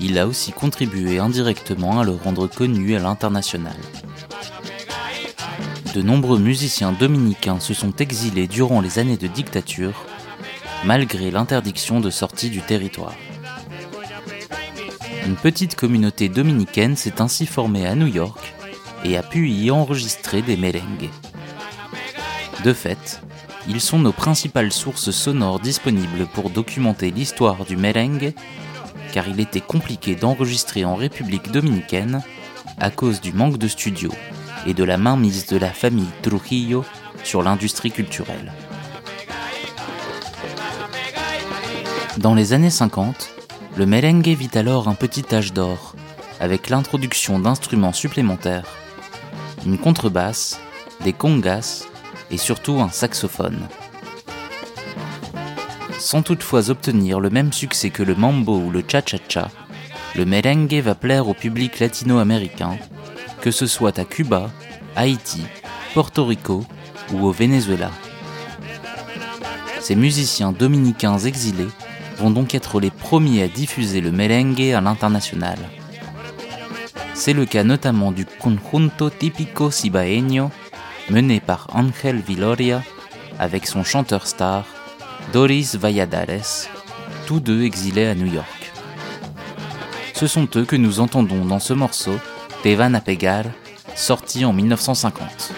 il 0.00 0.18
a 0.18 0.26
aussi 0.26 0.52
contribué 0.52 1.18
indirectement 1.18 2.00
à 2.00 2.04
le 2.04 2.12
rendre 2.12 2.46
connu 2.46 2.94
à 2.94 3.00
l'international. 3.00 3.76
De 5.94 6.02
nombreux 6.02 6.38
musiciens 6.38 6.92
dominicains 6.92 7.60
se 7.60 7.74
sont 7.74 7.94
exilés 7.96 8.46
durant 8.46 8.80
les 8.80 8.98
années 8.98 9.16
de 9.16 9.26
dictature, 9.26 10.04
malgré 10.84 11.30
l'interdiction 11.30 12.00
de 12.00 12.10
sortie 12.10 12.50
du 12.50 12.60
territoire. 12.60 13.14
Une 15.26 15.36
petite 15.36 15.74
communauté 15.74 16.28
dominicaine 16.28 16.96
s'est 16.96 17.20
ainsi 17.20 17.46
formée 17.46 17.86
à 17.86 17.94
New 17.94 18.06
York 18.06 18.54
et 19.04 19.16
a 19.16 19.22
pu 19.22 19.50
y 19.50 19.70
enregistrer 19.70 20.42
des 20.42 20.56
merengues. 20.56 21.10
De 22.64 22.72
fait, 22.72 23.20
ils 23.68 23.80
sont 23.82 23.98
nos 23.98 24.12
principales 24.12 24.72
sources 24.72 25.10
sonores 25.10 25.60
disponibles 25.60 26.26
pour 26.32 26.48
documenter 26.48 27.10
l'histoire 27.10 27.66
du 27.66 27.76
merengue, 27.76 28.32
car 29.12 29.28
il 29.28 29.40
était 29.40 29.60
compliqué 29.60 30.14
d'enregistrer 30.14 30.86
en 30.86 30.94
République 30.94 31.52
dominicaine 31.52 32.22
à 32.80 32.90
cause 32.90 33.20
du 33.20 33.32
manque 33.32 33.58
de 33.58 33.68
studios 33.68 34.14
et 34.66 34.72
de 34.72 34.84
la 34.84 34.96
mainmise 34.96 35.46
de 35.46 35.58
la 35.58 35.70
famille 35.70 36.08
Trujillo 36.22 36.84
sur 37.24 37.42
l'industrie 37.42 37.90
culturelle. 37.90 38.52
Dans 42.16 42.34
les 42.34 42.54
années 42.54 42.70
50, 42.70 43.30
le 43.76 43.86
merengue 43.86 44.28
vit 44.28 44.50
alors 44.54 44.88
un 44.88 44.94
petit 44.94 45.24
âge 45.32 45.52
d'or, 45.52 45.94
avec 46.40 46.70
l'introduction 46.70 47.38
d'instruments 47.38 47.92
supplémentaires, 47.92 48.66
une 49.66 49.78
contrebasse, 49.78 50.58
des 51.04 51.12
congas 51.12 51.86
et 52.30 52.36
surtout 52.36 52.80
un 52.80 52.90
saxophone. 52.90 53.68
Sans 55.98 56.22
toutefois 56.22 56.70
obtenir 56.70 57.20
le 57.20 57.30
même 57.30 57.52
succès 57.52 57.90
que 57.90 58.02
le 58.02 58.14
mambo 58.14 58.56
ou 58.58 58.70
le 58.70 58.84
cha-cha-cha, 58.86 59.50
le 60.14 60.24
merengue 60.24 60.80
va 60.80 60.94
plaire 60.94 61.28
au 61.28 61.34
public 61.34 61.80
latino-américain, 61.80 62.78
que 63.40 63.50
ce 63.50 63.66
soit 63.66 63.98
à 63.98 64.04
Cuba, 64.04 64.50
Haïti, 64.96 65.42
Porto 65.94 66.24
Rico 66.24 66.64
ou 67.12 67.26
au 67.26 67.32
Venezuela. 67.32 67.90
Ces 69.80 69.96
musiciens 69.96 70.52
dominicains 70.52 71.18
exilés 71.18 71.68
vont 72.18 72.30
donc 72.30 72.54
être 72.54 72.80
les 72.80 72.90
premiers 72.90 73.42
à 73.42 73.48
diffuser 73.48 74.00
le 74.00 74.12
merengue 74.12 74.72
à 74.72 74.80
l'international. 74.80 75.58
C'est 77.14 77.32
le 77.32 77.46
cas 77.46 77.64
notamment 77.64 78.12
du 78.12 78.26
Conjunto 78.26 79.10
Típico 79.10 79.70
Cibaeño, 79.70 80.50
mené 81.10 81.40
par 81.40 81.66
Ángel 81.72 82.16
Viloria, 82.20 82.82
avec 83.38 83.66
son 83.66 83.84
chanteur 83.84 84.26
star, 84.26 84.64
Doris 85.32 85.74
Valladares, 85.76 86.68
tous 87.26 87.40
deux 87.40 87.62
exilés 87.62 88.06
à 88.06 88.14
New 88.14 88.32
York. 88.32 88.72
Ce 90.14 90.26
sont 90.26 90.48
eux 90.56 90.64
que 90.64 90.76
nous 90.76 91.00
entendons 91.00 91.44
dans 91.44 91.60
ce 91.60 91.72
morceau, 91.74 92.18
Te 92.62 92.74
van 92.74 92.94
a 92.94 93.00
pegar, 93.00 93.44
sorti 93.94 94.44
en 94.44 94.52
1950. 94.52 95.57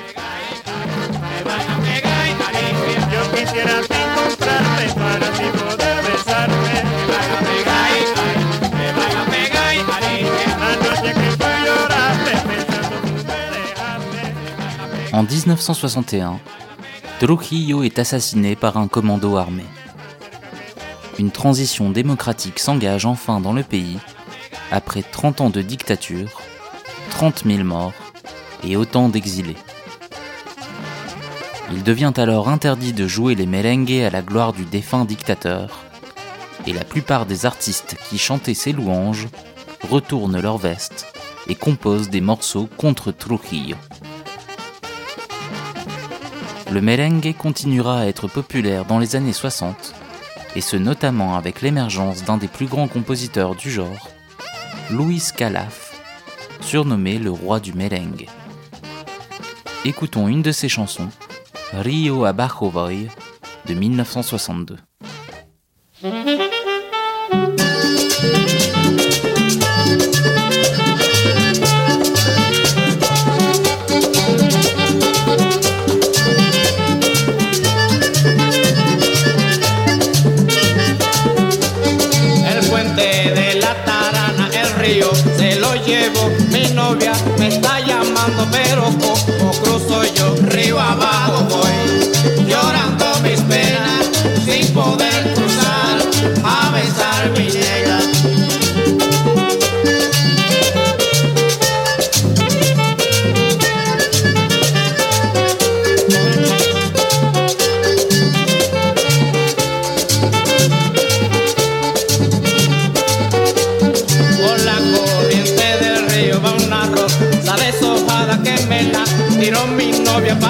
1961, 15.50 16.38
Trujillo 17.18 17.82
est 17.82 17.98
assassiné 17.98 18.54
par 18.54 18.76
un 18.76 18.86
commando 18.86 19.36
armé. 19.36 19.64
Une 21.18 21.32
transition 21.32 21.90
démocratique 21.90 22.60
s'engage 22.60 23.04
enfin 23.04 23.40
dans 23.40 23.52
le 23.52 23.64
pays 23.64 23.98
après 24.70 25.02
30 25.02 25.40
ans 25.40 25.50
de 25.50 25.60
dictature, 25.60 26.40
30 27.10 27.42
000 27.46 27.64
morts 27.64 27.92
et 28.62 28.76
autant 28.76 29.08
d'exilés. 29.08 29.56
Il 31.72 31.82
devient 31.82 32.12
alors 32.16 32.48
interdit 32.48 32.92
de 32.92 33.08
jouer 33.08 33.34
les 33.34 33.46
merengues 33.46 34.02
à 34.02 34.10
la 34.10 34.22
gloire 34.22 34.52
du 34.52 34.64
défunt 34.64 35.04
dictateur, 35.04 35.80
et 36.68 36.72
la 36.72 36.84
plupart 36.84 37.26
des 37.26 37.44
artistes 37.44 37.96
qui 38.08 38.18
chantaient 38.18 38.54
ses 38.54 38.70
louanges 38.70 39.26
retournent 39.90 40.40
leur 40.40 40.58
veste 40.58 41.06
et 41.48 41.56
composent 41.56 42.08
des 42.08 42.20
morceaux 42.20 42.68
contre 42.76 43.10
Trujillo. 43.10 43.76
Le 46.72 46.80
merengue 46.80 47.34
continuera 47.36 48.00
à 48.00 48.06
être 48.06 48.28
populaire 48.28 48.84
dans 48.84 49.00
les 49.00 49.16
années 49.16 49.32
60, 49.32 49.92
et 50.54 50.60
ce 50.60 50.76
notamment 50.76 51.36
avec 51.36 51.62
l'émergence 51.62 52.22
d'un 52.22 52.36
des 52.36 52.46
plus 52.46 52.66
grands 52.66 52.86
compositeurs 52.86 53.56
du 53.56 53.70
genre, 53.72 54.08
Luis 54.88 55.24
Calaf, 55.36 56.00
surnommé 56.60 57.18
le 57.18 57.32
roi 57.32 57.58
du 57.58 57.72
merengue. 57.72 58.28
Écoutons 59.84 60.28
une 60.28 60.42
de 60.42 60.52
ses 60.52 60.68
chansons, 60.68 61.08
Rio 61.72 62.24
Abajo 62.24 62.68
Voy, 62.68 63.08
de 63.66 63.74
1962. 63.74 64.76
Pero 88.50 88.84
como 88.84 89.50
cruzo 89.62 90.02
yo, 90.14 90.34
río 90.48 90.78
abajo 90.78 91.44
voy, 91.48 92.46
llorando 92.46 93.06
mis 93.22 93.40
penas, 93.42 94.10
sin 94.44 94.66
poder 94.72 95.09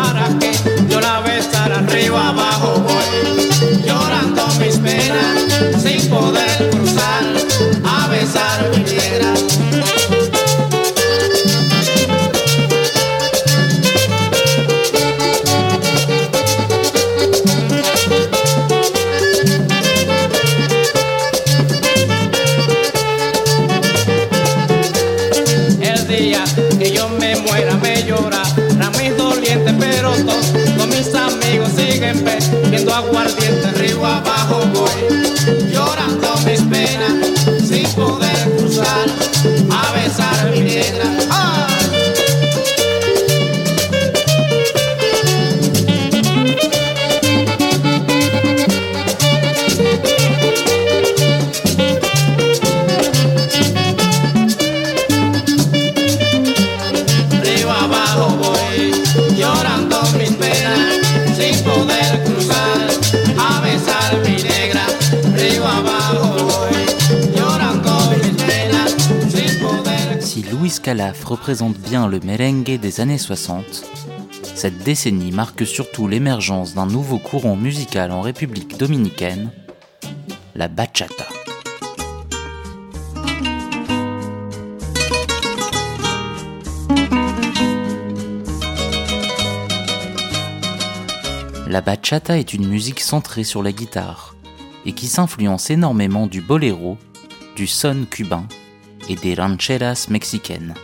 para 0.02 0.28
que 0.38 0.52
yo 0.88 1.00
la 1.00 1.20
besara 1.20 1.78
arriba 1.78 2.28
abajo 2.28 2.80
voy, 2.80 3.84
llorando 3.84 4.46
mis 4.58 4.76
penas, 4.78 5.82
sin 5.82 6.08
poder 6.08 6.49
aguardiente, 33.00 33.70
río 33.72 34.04
abajo 34.04 34.69
Luis 70.70 70.78
représente 71.24 71.76
bien 71.78 72.06
le 72.06 72.20
merengue 72.20 72.78
des 72.78 73.00
années 73.00 73.18
60, 73.18 73.64
cette 74.54 74.78
décennie 74.84 75.32
marque 75.32 75.66
surtout 75.66 76.06
l'émergence 76.06 76.74
d'un 76.74 76.86
nouveau 76.86 77.18
courant 77.18 77.56
musical 77.56 78.12
en 78.12 78.20
République 78.20 78.78
dominicaine, 78.78 79.50
la 80.54 80.68
bachata. 80.68 81.26
La 91.66 91.80
bachata 91.80 92.38
est 92.38 92.54
une 92.54 92.68
musique 92.68 93.00
centrée 93.00 93.42
sur 93.42 93.64
la 93.64 93.72
guitare 93.72 94.36
et 94.86 94.92
qui 94.92 95.08
s'influence 95.08 95.68
énormément 95.70 96.28
du 96.28 96.40
boléro, 96.40 96.96
du 97.56 97.66
son 97.66 98.06
cubain 98.08 98.46
et 99.08 99.16
des 99.16 99.34
rancheras 99.34 100.06
mexicaines. 100.10 100.74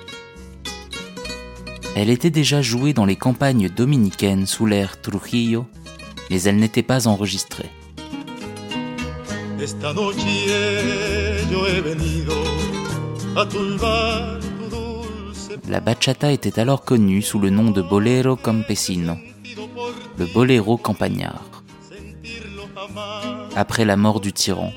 Elle 1.95 2.11
était 2.11 2.31
déjà 2.31 2.61
jouée 2.61 2.93
dans 2.93 3.07
les 3.07 3.17
campagnes 3.17 3.69
dominicaines 3.69 4.47
sous 4.47 4.67
l'ère 4.67 5.01
Trujillo, 5.01 5.67
mais 6.31 6.43
elle 6.43 6.57
n'était 6.57 6.83
pas 6.83 7.09
enregistrée. 7.09 7.71
Esta 9.59 9.95
noche 9.95 10.17
yo 11.51 11.67
he 11.67 11.81
venido 11.81 12.35
a 13.35 13.47
turbar 13.47 14.39
tu 14.41 14.69
dulce 14.69 15.59
La 15.69 15.81
bachata 15.81 16.31
était 16.31 16.61
alors 16.61 16.85
connue 16.85 17.23
sous 17.23 17.39
le 17.39 17.49
nom 17.49 17.71
de 17.71 17.81
bolero 17.81 18.37
campesino, 18.37 19.17
le 20.19 20.27
boléro 20.27 20.77
campagnard. 20.77 21.43
Après 23.57 23.87
la 23.87 23.97
mort 23.97 24.21
du 24.21 24.35
tyran, 24.35 24.73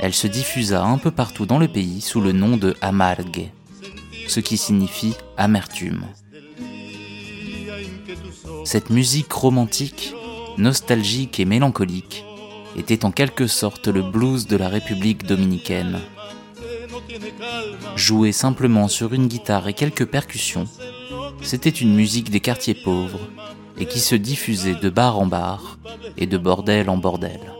elle 0.00 0.14
se 0.14 0.26
diffusa 0.26 0.84
un 0.84 0.98
peu 0.98 1.10
partout 1.10 1.46
dans 1.46 1.58
le 1.58 1.68
pays 1.68 2.00
sous 2.00 2.20
le 2.20 2.32
nom 2.32 2.56
de 2.56 2.74
amargue, 2.80 3.50
ce 4.28 4.40
qui 4.40 4.56
signifie 4.56 5.14
amertume. 5.36 6.04
Cette 8.64 8.90
musique 8.90 9.32
romantique, 9.32 10.14
nostalgique 10.58 11.40
et 11.40 11.44
mélancolique 11.44 12.24
était 12.76 13.04
en 13.04 13.10
quelque 13.10 13.46
sorte 13.46 13.88
le 13.88 14.02
blues 14.02 14.46
de 14.46 14.56
la 14.56 14.68
République 14.68 15.24
dominicaine. 15.24 15.98
Jouée 17.96 18.32
simplement 18.32 18.88
sur 18.88 19.14
une 19.14 19.28
guitare 19.28 19.68
et 19.68 19.74
quelques 19.74 20.06
percussions, 20.06 20.66
c'était 21.40 21.70
une 21.70 21.94
musique 21.94 22.30
des 22.30 22.40
quartiers 22.40 22.74
pauvres 22.74 23.20
et 23.78 23.86
qui 23.86 24.00
se 24.00 24.14
diffusait 24.14 24.74
de 24.74 24.90
bar 24.90 25.18
en 25.18 25.26
bar 25.26 25.78
et 26.16 26.26
de 26.26 26.38
bordel 26.38 26.90
en 26.90 26.96
bordel. 26.96 27.55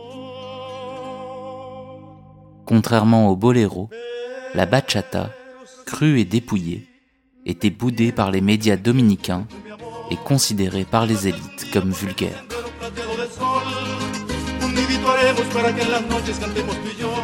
Contrairement 2.67 3.29
au 3.29 3.37
boléro, 3.37 3.89
la 4.53 4.65
bachata, 4.65 5.29
crue 5.85 6.19
et 6.19 6.25
dépouillée, 6.25 6.85
était 7.45 7.69
boudée 7.69 8.11
par 8.11 8.29
les 8.29 8.41
médias 8.41 8.75
dominicains 8.75 9.47
et 10.11 10.17
considérée 10.17 10.83
par 10.83 11.05
les 11.05 11.29
élites 11.29 11.71
comme 11.71 11.91
vulgaire. 11.91 12.43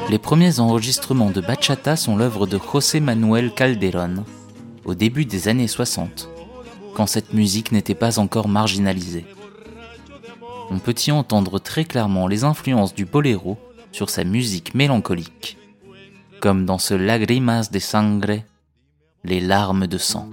Les 0.10 0.18
premiers 0.18 0.62
enregistrements 0.62 1.30
de 1.30 1.42
bachata 1.42 1.98
sont 1.98 2.16
l'œuvre 2.16 2.48
de 2.48 2.58
José 2.58 3.02
Manuel 3.02 3.54
Calderón 3.54 4.24
au 4.86 4.96
début 4.96 5.26
des 5.26 5.50
années 5.50 5.68
60, 5.68 6.30
quand 6.96 7.06
cette 7.06 7.34
musique 7.34 7.74
n'était 7.74 7.96
pas 7.96 8.18
encore 8.18 8.48
marginalisée. 8.48 9.26
On 10.70 10.80
peut 10.80 10.96
y 11.06 11.12
entendre 11.12 11.60
très 11.60 11.84
clairement 11.84 12.28
les 12.28 12.46
influences 12.46 12.96
du 12.96 13.04
boléro 13.04 13.58
sur 13.94 14.10
sa 14.10 14.26
musique 14.26 14.74
mélancolique, 14.74 15.58
comme 16.42 16.66
dans 16.66 16.80
ce 16.80 16.94
Lagrimas 16.94 17.70
de 17.72 17.80
Sangre, 17.80 18.42
les 19.24 19.40
larmes 19.40 19.88
de 19.88 19.98
sang. 19.98 20.30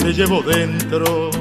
te 0.00 0.12
llevo 0.12 0.42
dentro. 0.42 1.39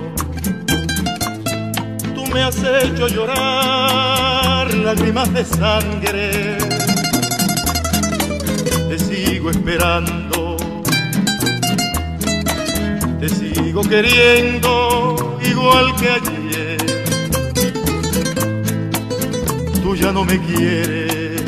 Me 2.33 2.43
has 2.43 2.57
hecho 2.63 3.07
llorar 3.07 4.73
lágrimas 4.73 5.33
de 5.33 5.43
sangre. 5.45 6.57
Te 8.89 8.99
sigo 8.99 9.49
esperando, 9.49 10.57
te 13.19 13.29
sigo 13.29 13.81
queriendo 13.81 15.39
igual 15.43 15.95
que 15.95 16.09
ayer. 16.09 16.77
Tú 19.81 19.95
ya 19.95 20.11
no 20.11 20.23
me 20.23 20.39
quieres, 20.39 21.41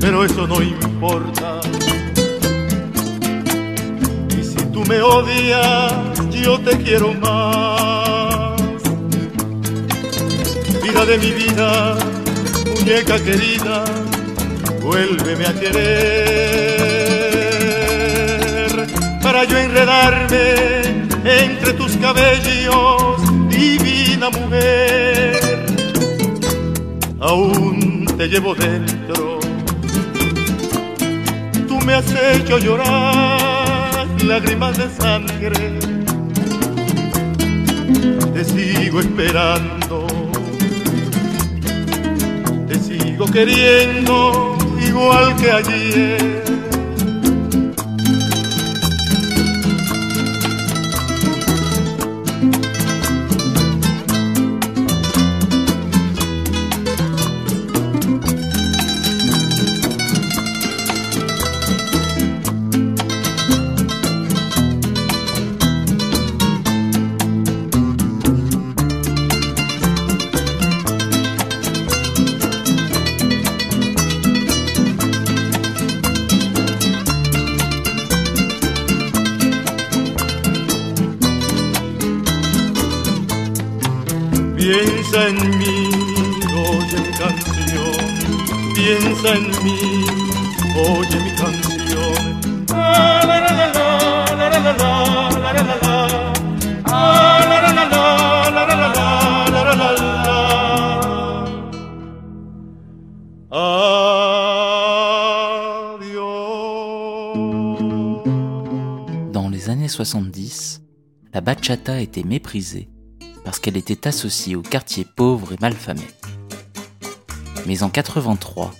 pero 0.00 0.24
eso 0.24 0.46
no 0.46 0.62
importa 0.62 1.60
tú 4.76 4.84
me 4.84 5.00
odias, 5.00 5.92
yo 6.30 6.60
te 6.60 6.76
quiero 6.76 7.14
más. 7.14 8.05
De 11.04 11.18
mi 11.18 11.30
vida, 11.30 11.96
muñeca 12.74 13.18
querida, 13.22 13.84
vuélveme 14.82 15.46
a 15.46 15.52
querer. 15.52 15.96
Para 19.22 19.44
yo 19.44 19.56
enredarme 19.56 21.04
entre 21.24 21.74
tus 21.74 21.96
cabellos, 21.98 23.22
divina 23.48 24.30
mujer. 24.30 25.66
Aún 27.20 28.06
te 28.16 28.26
llevo 28.26 28.56
dentro, 28.56 29.38
tú 31.68 31.78
me 31.86 31.94
has 31.94 32.06
hecho 32.10 32.58
llorar 32.58 34.06
lágrimas 34.24 34.76
de 34.76 34.90
sangre. 34.90 35.78
Te 38.34 38.44
sigo 38.44 39.00
esperando, 39.00 40.05
queriendo 43.26 44.56
igual 44.80 45.34
que 45.36 45.50
ayer. 45.50 46.65
70, 109.96 110.82
la 111.32 111.40
bachata 111.40 112.02
était 112.02 112.22
méprisée 112.22 112.90
parce 113.46 113.58
qu'elle 113.58 113.78
était 113.78 114.06
associée 114.06 114.54
aux 114.54 114.60
quartiers 114.60 115.06
pauvres 115.16 115.54
et 115.54 115.58
malfamés. 115.58 116.02
Mais 117.64 117.82
en 117.82 117.88
83, 117.88 118.74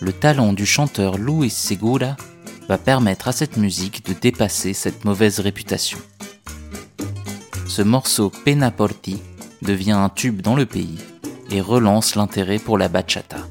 le 0.00 0.12
talent 0.12 0.52
du 0.52 0.64
chanteur 0.64 1.18
Luis 1.18 1.50
Segura 1.50 2.16
va 2.68 2.78
permettre 2.78 3.26
à 3.26 3.32
cette 3.32 3.56
musique 3.56 4.06
de 4.06 4.12
dépasser 4.12 4.72
cette 4.72 5.04
mauvaise 5.04 5.40
réputation. 5.40 5.98
Ce 7.66 7.82
morceau 7.82 8.30
Pena 8.44 8.70
Porti 8.70 9.20
devient 9.62 9.90
un 9.90 10.10
tube 10.10 10.42
dans 10.42 10.54
le 10.54 10.66
pays 10.66 11.00
et 11.50 11.60
relance 11.60 12.14
l'intérêt 12.14 12.60
pour 12.60 12.78
la 12.78 12.88
bachata. 12.88 13.48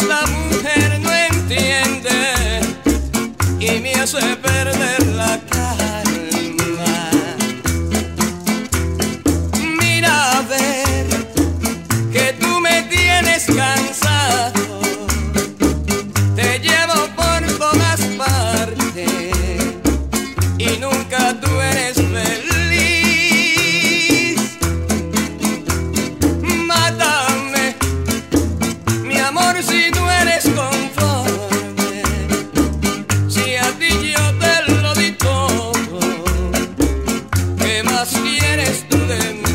Esta 0.00 0.26
mujer 0.26 1.00
no 1.00 1.10
entiende. 1.10 2.60
Y 3.58 3.80
me 3.80 3.94
hace 3.94 4.36
eres 38.38 38.84
tú 38.88 38.98
de 39.06 39.34
mí. 39.34 39.45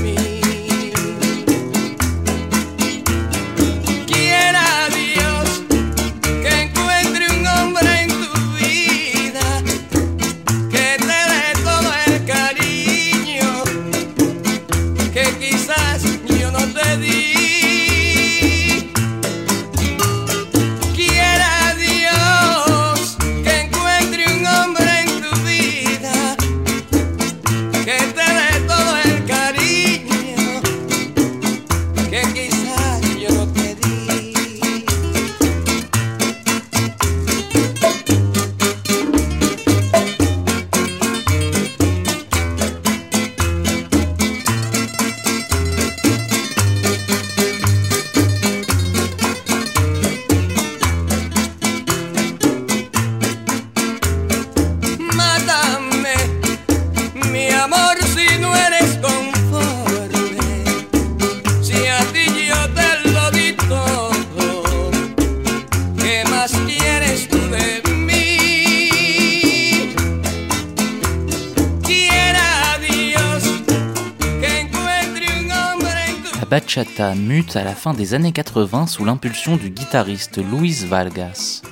Mute 77.10 77.56
à 77.56 77.64
la 77.64 77.74
fin 77.74 77.94
des 77.94 78.14
années 78.14 78.32
80 78.32 78.86
sous 78.86 79.04
l'impulsion 79.04 79.58
du 79.58 79.72
guitariste 79.72 80.38
Luis 80.38 80.86
Vargas. 80.86 81.64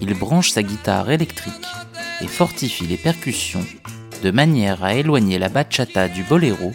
Il 0.00 0.14
branche 0.14 0.50
sa 0.50 0.62
guitare 0.62 1.10
électrique 1.10 1.66
et 2.22 2.26
fortifie 2.26 2.86
les 2.86 2.96
percussions 2.96 3.64
de 4.22 4.30
manière 4.30 4.82
à 4.82 4.94
éloigner 4.94 5.38
la 5.38 5.50
bachata 5.50 6.08
du 6.08 6.22
boléro 6.22 6.72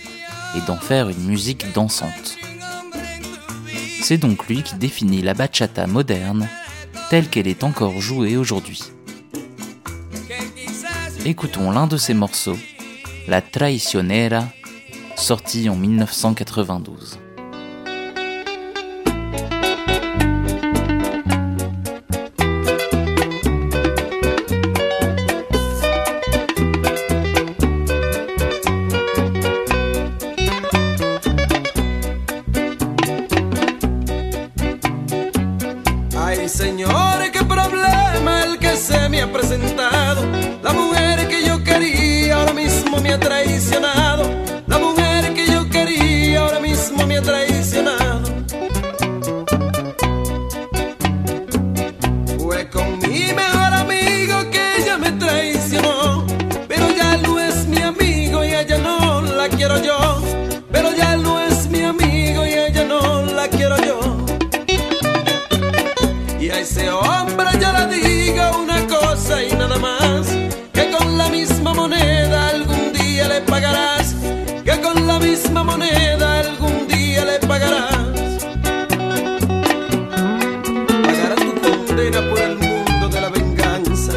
et 0.56 0.62
d'en 0.68 0.78
faire 0.78 1.10
une 1.10 1.26
musique 1.26 1.66
dansante. 1.74 2.38
C'est 4.04 4.20
donc 4.20 4.48
lui 4.48 4.62
qui 4.62 4.76
définit 4.76 5.24
la 5.24 5.34
bachata 5.34 5.88
moderne 5.88 6.48
telle 7.10 7.30
qu'elle 7.30 7.48
est 7.48 7.64
encore 7.64 8.00
jouée 8.00 8.38
aujourd'hui. 8.38 8.84
Écoutons 11.26 11.72
l'un 11.72 11.88
de 11.88 11.98
ses 11.98 12.14
morceaux, 12.14 12.60
La 13.28 13.42
Traicionera, 13.42 14.46
sorti 15.18 15.68
en 15.68 15.76
1992. 15.76 17.27
Misma 75.38 75.64
moneda 75.64 76.40
algún 76.40 76.88
día 76.88 77.24
le 77.24 77.40
pagarás. 77.48 78.46
Pagarás 81.06 81.40
tu 81.46 81.54
condena 81.62 82.20
por 82.30 82.40
el 82.40 82.56
mundo 82.58 83.10
de 83.10 83.22
la 83.22 83.30
venganza, 83.30 84.14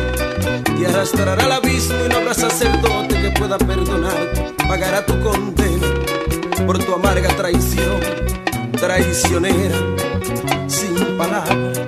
te 0.65 0.87
arrastrará 0.87 1.45
al 1.45 1.53
abismo 1.53 1.99
y 2.07 2.09
no 2.09 2.17
habrá 2.17 2.35
sacerdote 2.35 3.21
que 3.21 3.31
pueda 3.39 3.59
perdonar. 3.59 4.25
Pagará 4.67 5.05
tu 5.05 5.21
condena 5.21 5.89
por 6.67 6.79
tu 6.79 6.95
amarga 6.95 7.29
traición, 7.37 8.01
traicionera, 8.81 9.79
sin 10.69 10.95
palabras. 11.19 11.81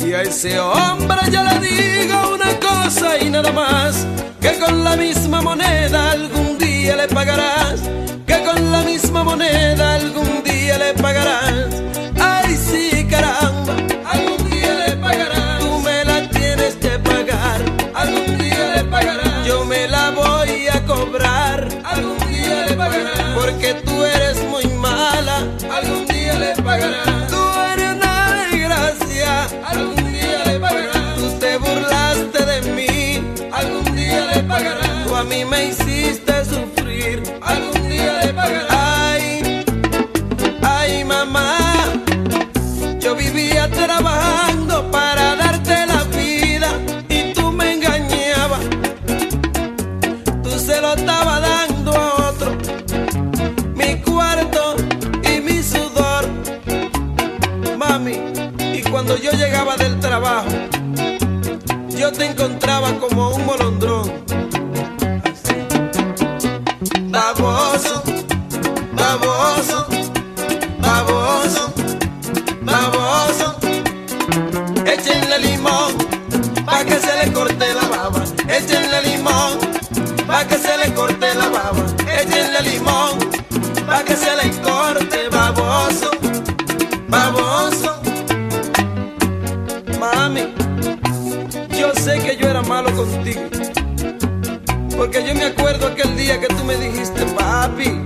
Y 0.00 0.12
a 0.14 0.22
ese 0.22 0.58
hombre 0.58 1.20
yo 1.30 1.42
le 1.44 1.56
digo 1.60 2.34
una 2.34 2.50
cosa 2.58 3.18
y 3.18 3.30
nada 3.30 3.52
más, 3.52 4.04
que 4.40 4.58
con 4.58 4.82
la 4.82 4.96
misma 4.96 5.42
moneda 5.42 6.12
algún 6.12 6.45
día 6.86 6.94
le 6.94 7.08
pagarás, 7.08 7.80
que 8.28 8.44
con 8.44 8.70
la 8.70 8.82
misma 8.82 9.24
moneda 9.24 9.94
algún 9.96 10.44
día 10.44 10.78
le 10.78 10.94
pagarás. 10.94 11.82
Ay, 12.16 12.56
sí, 12.56 13.04
caramba, 13.10 13.74
algún 14.08 14.48
día 14.48 14.72
le 14.86 14.96
pagarás. 14.96 15.58
Tú 15.58 15.80
me 15.80 16.04
la 16.04 16.30
tienes 16.30 16.76
que 16.76 16.90
pagar, 17.00 17.60
algún 17.92 18.38
día 18.38 18.76
le 18.76 18.84
pagarás. 18.84 19.44
Yo 19.44 19.64
me 19.64 19.88
la 19.88 20.12
voy 20.12 20.68
a 20.68 20.80
cobrar, 20.86 21.68
algún 21.82 22.18
día 22.30 22.66
le 22.68 22.74
pagarás. 22.74 23.34
Porque 23.34 23.74
tú 23.84 24.04
eres 24.04 24.36
muy 24.44 24.66
mala, 24.68 25.38
algún 25.78 26.06
día 26.06 26.34
le 26.38 26.54
pagarás. 26.62 27.26
Tú 27.32 27.42
eres 27.72 27.96
una 27.96 28.14
desgracia, 28.44 29.48
algún 29.72 30.12
día 30.12 30.38
le 30.46 30.60
pagarás. 30.60 31.16
Tú 31.16 31.36
te 31.40 31.58
burlaste 31.58 32.40
de 32.52 32.58
mí, 32.76 33.50
algún 33.52 33.96
día 33.96 34.24
le 34.32 34.40
pagarás. 34.44 35.04
Tú 35.04 35.16
a 35.16 35.24
mí 35.24 35.44
me 35.44 35.64
hiciste 35.66 35.85
del 59.88 60.00
trabajo, 60.00 60.48
yo 61.90 62.10
te 62.10 62.26
encontraba 62.26 62.88
como 62.98 63.30
un 63.36 63.46
molondrón. 63.46 64.10
Baboso, 67.16 68.02
baboso, 68.94 69.86
baboso, 70.80 71.72
baboso. 72.62 73.46
Échenle 74.86 75.38
limón 75.46 75.92
pa' 76.64 76.84
que 76.84 76.98
se 77.04 77.12
le 77.20 77.32
corte 77.32 77.66
la 77.78 77.86
baba. 77.94 78.22
Échenle 78.58 79.00
limón 79.08 79.52
pa' 80.26 80.44
que 80.48 80.58
se 80.58 80.76
le 80.78 80.94
corte 80.94 81.28
la 81.34 81.48
baba. 81.56 81.84
Échenle 82.20 82.60
limón 82.70 83.12
pa' 83.86 84.02
que 84.02 84.16
se 84.16 84.32
le 84.36 84.50
corte 84.62 85.05
Porque 94.96 95.24
yo 95.26 95.34
me 95.34 95.44
acuerdo 95.44 95.86
aquel 95.86 96.14
día 96.14 96.38
que 96.38 96.46
tú 96.48 96.62
me 96.64 96.76
dijiste, 96.76 97.24
papi, 97.26 98.02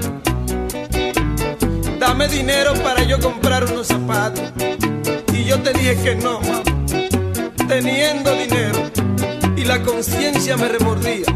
dame 1.99 2.29
dinero 2.29 2.75
para 2.75 3.03
yo 3.03 3.19
comprar 3.19 3.65
unos 3.65 3.89
zapatos. 3.89 4.53
Y 5.33 5.45
yo 5.45 5.61
te 5.61 5.73
dije 5.73 5.97
que 6.03 6.15
no, 6.15 6.41
mami, 6.41 7.09
teniendo 7.67 8.33
dinero. 8.37 8.79
Y 9.57 9.65
la 9.65 9.83
conciencia 9.83 10.57
me 10.57 10.69
remordía. 10.69 11.27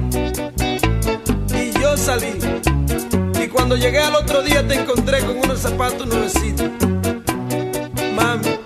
Y 1.57 1.73
yo 1.81 1.97
salí. 1.97 2.39
Y 3.43 3.49
cuando 3.49 3.77
llegué 3.77 3.99
al 3.99 4.15
otro 4.15 4.43
día 4.43 4.65
te 4.67 4.75
encontré 4.75 5.21
con 5.21 5.39
unos 5.39 5.59
zapatos 5.59 6.07
nuevecitos. 6.07 6.69
Mami, 8.15 8.61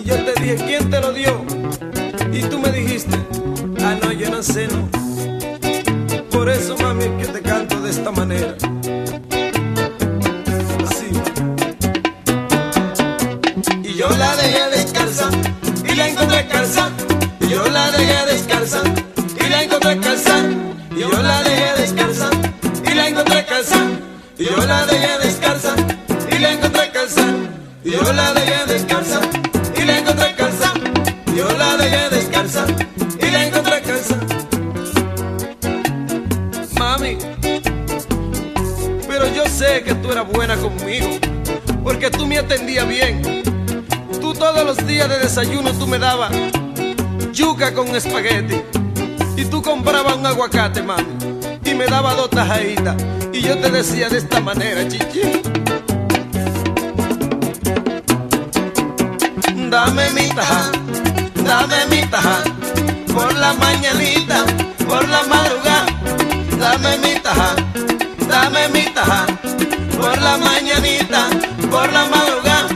y 0.00 0.04
yo 0.04 0.16
te 0.24 0.40
dije, 0.40 0.56
¿quién 0.66 0.90
te 0.90 1.00
lo 1.00 1.12
dio? 1.12 1.44
Y 2.32 2.40
tú 2.42 2.58
me 2.58 2.72
dijiste, 2.72 2.91
Por 6.32 6.48
eso, 6.48 6.76
mami, 6.78 7.04
que 7.16 7.26
te 7.26 7.40
canto 7.42 7.80
de 7.80 7.90
esta 7.90 8.10
manera. 8.10 8.56
Así. 10.84 11.12
Y 13.84 13.94
yo 13.94 14.10
la 14.10 14.34
dejé 14.34 14.68
descalza 14.70 15.30
y 15.88 15.94
la 15.94 16.08
encontré 16.08 16.48
calza. 16.48 16.90
Y 17.38 17.50
yo 17.50 17.64
la 17.68 17.92
dejé 17.92 18.26
descalza 18.32 18.82
y 19.38 19.48
la 19.48 19.62
encontré 19.62 20.00
calza. 20.00 20.36
Y 20.90 20.98
yo 20.98 21.22
la 21.22 21.42
dejé 21.44 21.80
descalza 21.80 22.30
y 22.90 22.94
la 22.94 23.08
encontré 23.08 23.46
calza. 23.46 23.86
Y 24.38 24.44
yo 24.44 24.56
la 24.66 24.86
dejé 24.86 25.18
descalza 25.24 25.74
y 26.32 26.38
la 26.40 26.52
encontré 26.52 26.90
calza. 26.90 27.26
Y 27.84 27.90
yo 27.92 28.12
la 28.12 28.34
dejé 28.34 28.72
descalza 28.72 29.20
y 29.76 29.84
la 29.84 29.98
encontré 29.98 30.34
calza. 30.34 30.72
Yo 31.36 31.48
la 31.56 31.76
dejé 31.76 32.10
descalza 32.10 32.66
que 39.80 39.94
tú 39.94 40.12
eras 40.12 40.28
buena 40.28 40.56
conmigo, 40.56 41.08
porque 41.82 42.10
tú 42.10 42.26
me 42.26 42.38
atendías 42.38 42.86
bien. 42.86 43.42
Tú 44.20 44.34
todos 44.34 44.64
los 44.64 44.86
días 44.86 45.08
de 45.08 45.18
desayuno 45.18 45.72
tú 45.72 45.86
me 45.86 45.98
dabas 45.98 46.32
yuca 47.32 47.72
con 47.72 47.88
espagueti 47.96 48.60
y 49.36 49.44
tú 49.46 49.62
comprabas 49.62 50.16
un 50.16 50.26
aguacate, 50.26 50.82
mami, 50.82 51.04
y 51.64 51.74
me 51.74 51.86
dabas 51.86 52.16
dos 52.16 52.30
tajaditas 52.30 52.96
y 53.32 53.40
yo 53.40 53.58
te 53.58 53.70
decía 53.70 54.08
de 54.08 54.18
esta 54.18 54.40
manera, 54.40 54.86
chichi. 54.86 55.42
Dame 59.70 60.10
mi 60.10 60.28
taja, 60.28 60.70
dame 61.44 61.86
mi 61.90 62.02
taja, 62.08 62.42
por 63.14 63.34
la 63.34 63.54
mañanita, 63.54 64.44
por 64.86 65.08
la 65.08 65.22
madrugada, 65.22 65.86
dame 66.58 66.98
mi 66.98 67.18
taja, 67.20 67.56
dame 68.28 68.68
mi 68.68 68.84
taja, 68.92 69.26
por 69.98 70.20
la 70.20 70.36
mañanita, 70.38 71.28
por 71.70 71.92
la 71.92 72.04
madrugada, 72.06 72.68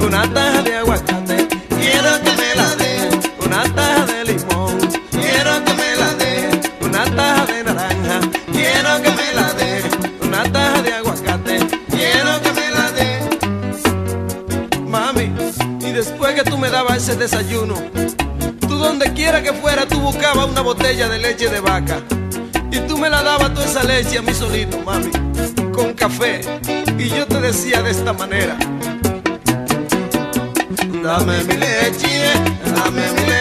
una 0.00 0.22
taja 0.32 0.62
de 0.62 0.76
aguacate, 0.76 1.48
quiero 1.68 2.10
que 2.22 2.32
me 2.40 2.54
la 2.54 2.76
dé, 2.76 3.10
una 3.44 3.62
taja 3.74 4.06
de 4.06 4.24
limón, 4.24 4.78
quiero 5.10 5.64
que 5.64 5.74
me 5.74 5.96
la 5.96 6.14
dé, 6.14 6.50
una 6.80 7.04
taja 7.04 7.46
de 7.46 7.64
naranja, 7.64 8.20
quiero 8.52 9.02
que 9.02 9.10
me 9.10 9.32
la 9.34 9.52
dé, 9.54 9.82
una 10.22 10.42
taja 10.52 10.82
de 10.82 10.92
aguacate, 10.92 11.58
quiero 11.90 12.42
que 12.42 12.52
me 12.52 12.70
la 12.70 12.92
dé. 12.92 13.20
Mami, 14.86 15.32
y 15.80 15.92
después 15.92 16.34
que 16.34 16.44
tú 16.44 16.58
me 16.58 16.70
dabas 16.70 16.96
ese 16.98 17.16
desayuno, 17.16 17.74
tú 18.60 18.76
donde 18.78 19.12
quiera 19.12 19.42
que 19.42 19.52
fuera, 19.52 19.86
tú 19.86 20.00
buscabas 20.00 20.46
una 20.48 20.60
botella 20.62 21.08
de 21.08 21.18
leche 21.18 21.48
de 21.48 21.60
vaca. 21.60 22.02
Y 22.70 22.78
tú 22.88 22.96
me 22.96 23.10
la 23.10 23.22
dabas 23.22 23.52
toda 23.52 23.66
esa 23.66 23.82
leche 23.84 24.16
a 24.18 24.22
mí 24.22 24.32
solito, 24.32 24.78
mami, 24.80 25.10
Y 26.98 27.08
yo 27.10 27.24
te 27.28 27.40
decía 27.40 27.80
de 27.80 27.92
esta 27.92 28.12
manera. 28.12 28.56
Dame 31.00 31.44
mi 31.44 31.54
leche, 31.54 32.32
dame 32.74 33.02
mi 33.12 33.20
leche, 33.20 33.31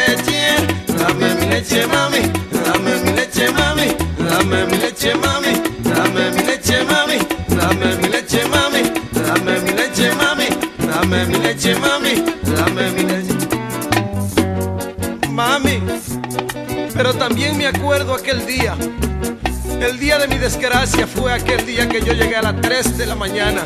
desgracia 20.51 21.07
fue 21.07 21.31
aquel 21.31 21.65
día 21.65 21.87
que 21.87 22.01
yo 22.01 22.11
llegué 22.11 22.35
a 22.35 22.41
las 22.41 22.59
3 22.59 22.97
de 22.97 23.05
la 23.05 23.15
mañana 23.15 23.65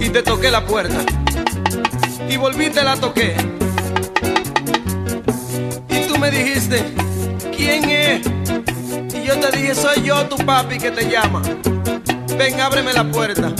y 0.00 0.08
te 0.08 0.22
toqué 0.22 0.50
la 0.50 0.64
puerta. 0.64 1.04
Y 2.30 2.38
volví 2.38 2.70
te 2.70 2.82
la 2.82 2.96
toqué. 2.96 3.36
Y 5.90 6.08
tú 6.08 6.18
me 6.18 6.30
dijiste, 6.30 6.82
¿quién 7.54 7.90
es? 7.90 8.26
Y 9.14 9.26
yo 9.26 9.38
te 9.38 9.54
dije, 9.54 9.74
soy 9.74 10.02
yo 10.02 10.26
tu 10.26 10.36
papi 10.46 10.78
que 10.78 10.90
te 10.90 11.10
llama. 11.10 11.42
Ven, 12.38 12.58
ábreme 12.58 12.94
la 12.94 13.04
puerta. 13.04 13.52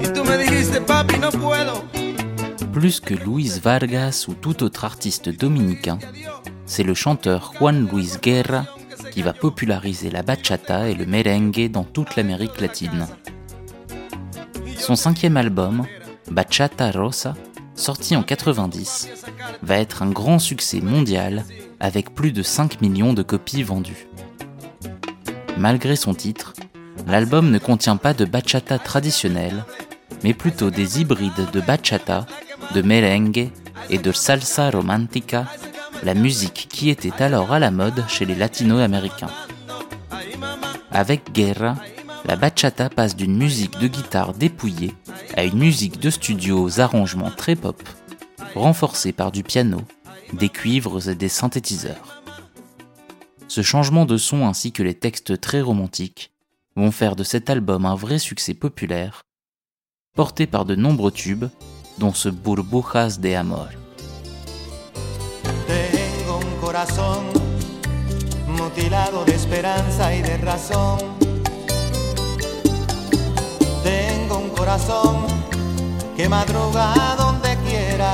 Y 0.00 0.06
tú 0.06 0.24
me 0.24 0.38
dijiste, 0.38 0.80
papi, 0.80 1.18
no 1.18 1.32
puedo. 1.32 1.84
Plus 2.72 3.00
que 3.00 3.16
Luis 3.16 3.60
Vargas 3.60 4.28
ou 4.28 4.34
tout 4.34 4.62
autre 4.62 4.84
artiste 4.84 5.30
dominicain, 5.30 5.98
c'est 6.66 6.84
le 6.84 6.94
chanteur 6.94 7.54
Juan 7.58 7.88
Luis 7.90 8.20
Guerra 8.20 8.66
qui 9.16 9.22
va 9.22 9.32
populariser 9.32 10.10
la 10.10 10.20
bachata 10.20 10.90
et 10.90 10.94
le 10.94 11.06
merengue 11.06 11.70
dans 11.70 11.84
toute 11.84 12.16
l'Amérique 12.16 12.60
latine. 12.60 13.06
Son 14.76 14.94
cinquième 14.94 15.38
album, 15.38 15.86
Bachata 16.30 16.90
Rosa, 16.90 17.34
sorti 17.74 18.14
en 18.14 18.22
90, 18.22 19.08
va 19.62 19.78
être 19.78 20.02
un 20.02 20.10
grand 20.10 20.38
succès 20.38 20.82
mondial 20.82 21.46
avec 21.80 22.14
plus 22.14 22.30
de 22.30 22.42
5 22.42 22.82
millions 22.82 23.14
de 23.14 23.22
copies 23.22 23.62
vendues. 23.62 24.06
Malgré 25.56 25.96
son 25.96 26.12
titre, 26.12 26.52
l'album 27.06 27.50
ne 27.50 27.58
contient 27.58 27.96
pas 27.96 28.12
de 28.12 28.26
bachata 28.26 28.78
traditionnelle, 28.78 29.64
mais 30.24 30.34
plutôt 30.34 30.68
des 30.68 31.00
hybrides 31.00 31.50
de 31.54 31.60
bachata, 31.62 32.26
de 32.74 32.82
merengue 32.82 33.48
et 33.88 33.96
de 33.96 34.12
salsa 34.12 34.68
romantica 34.68 35.46
la 36.02 36.14
musique 36.14 36.68
qui 36.70 36.90
était 36.90 37.22
alors 37.22 37.52
à 37.52 37.58
la 37.58 37.70
mode 37.70 38.04
chez 38.08 38.24
les 38.24 38.34
latino-américains. 38.34 39.30
Avec 40.90 41.32
Guerra, 41.32 41.76
la 42.24 42.36
bachata 42.36 42.88
passe 42.88 43.16
d'une 43.16 43.36
musique 43.36 43.78
de 43.78 43.86
guitare 43.86 44.34
dépouillée 44.34 44.94
à 45.36 45.44
une 45.44 45.58
musique 45.58 46.00
de 46.00 46.10
studio 46.10 46.62
aux 46.62 46.80
arrangements 46.80 47.30
très 47.30 47.56
pop, 47.56 47.82
renforcée 48.54 49.12
par 49.12 49.32
du 49.32 49.42
piano, 49.42 49.82
des 50.32 50.48
cuivres 50.48 51.08
et 51.08 51.14
des 51.14 51.28
synthétiseurs. 51.28 52.22
Ce 53.48 53.62
changement 53.62 54.06
de 54.06 54.16
son 54.16 54.46
ainsi 54.46 54.72
que 54.72 54.82
les 54.82 54.94
textes 54.94 55.40
très 55.40 55.60
romantiques 55.60 56.32
vont 56.74 56.90
faire 56.90 57.16
de 57.16 57.24
cet 57.24 57.48
album 57.48 57.86
un 57.86 57.94
vrai 57.94 58.18
succès 58.18 58.54
populaire, 58.54 59.22
porté 60.14 60.46
par 60.46 60.64
de 60.64 60.74
nombreux 60.74 61.12
tubes, 61.12 61.46
dont 61.98 62.12
ce 62.12 62.28
Burbujas 62.28 63.18
de 63.20 63.34
Amor. 63.34 63.68
Corazón 66.76 67.24
mutilado 68.46 69.24
de 69.24 69.34
esperanza 69.34 70.14
y 70.14 70.20
de 70.20 70.36
razón. 70.36 70.98
Tengo 73.82 74.36
un 74.36 74.50
corazón 74.50 75.24
que 76.18 76.28
madruga 76.28 76.92
donde 77.16 77.56
quiera. 77.66 78.12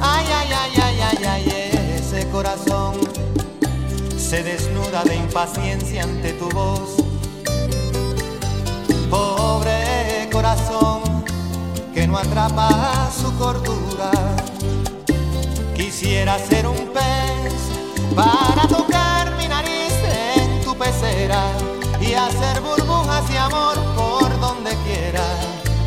Ay, 0.00 0.26
ay, 0.34 0.48
ay, 0.62 0.80
ay, 0.82 1.00
ay, 1.02 1.24
ay, 1.26 1.98
ese 1.98 2.26
corazón 2.30 2.94
se 4.16 4.42
desnuda 4.42 5.04
de 5.04 5.16
impaciencia 5.16 6.04
ante 6.04 6.32
tu 6.32 6.48
voz. 6.48 6.96
Pobre 9.10 10.26
corazón 10.32 11.02
que 11.92 12.06
no 12.06 12.16
atrapa 12.16 13.10
su 13.14 13.30
cordura 13.36 14.10
Quisiera 15.90 16.38
ser 16.38 16.68
un 16.68 16.86
pez 16.92 17.52
para 18.14 18.62
tocar 18.68 19.36
mi 19.36 19.48
nariz 19.48 19.92
en 20.38 20.62
tu 20.62 20.72
pecera 20.78 21.42
y 22.00 22.14
hacer 22.14 22.60
burbujas 22.60 23.28
de 23.28 23.36
amor 23.36 23.74
por 23.96 24.40
donde 24.40 24.70
quiera. 24.84 25.24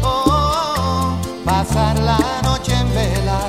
Oh, 0.04 1.16
pasar 1.46 1.98
la 2.00 2.20
noche 2.44 2.74
en 2.74 2.94
vela, 2.94 3.40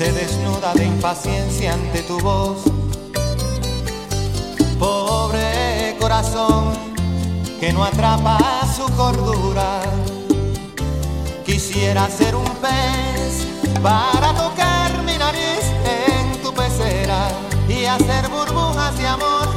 se 0.00 0.12
desnuda 0.12 0.72
de 0.72 0.86
impaciencia 0.86 1.74
ante 1.74 2.00
tu 2.00 2.18
voz. 2.20 2.62
Pobre 4.78 5.94
corazón 6.00 6.72
que 7.60 7.70
no 7.70 7.84
atrapa 7.84 8.38
su 8.74 8.90
cordura. 8.96 9.82
Quisiera 11.44 12.08
ser 12.08 12.34
un 12.34 12.50
pez 12.64 13.46
para 13.82 14.32
tocar 14.32 15.02
mi 15.04 15.18
nariz 15.18 15.64
en 15.84 16.40
tu 16.40 16.50
pecera 16.54 17.28
y 17.68 17.84
hacer 17.84 18.26
burbujas 18.30 18.96
de 18.96 19.06
amor 19.06 19.49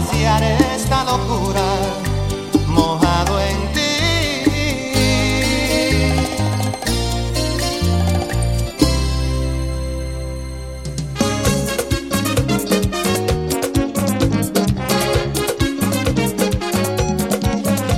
vaciar 0.00 0.42
esta 0.74 1.04
locura, 1.04 1.66
mojado 2.68 3.40
en 3.40 3.72
ti. 3.72 3.80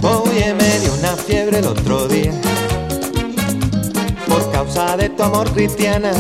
Oye, 0.03 0.55
me 0.55 0.79
dio 0.81 0.95
una 0.95 1.17
fiebre 1.17 1.59
el 1.59 1.67
otro 1.67 2.09
día 2.09 2.33
por 4.27 4.51
causa 4.53 4.97
de 4.97 5.11
tu 5.11 5.23
amor 5.23 5.51
cristiana 5.53 6.13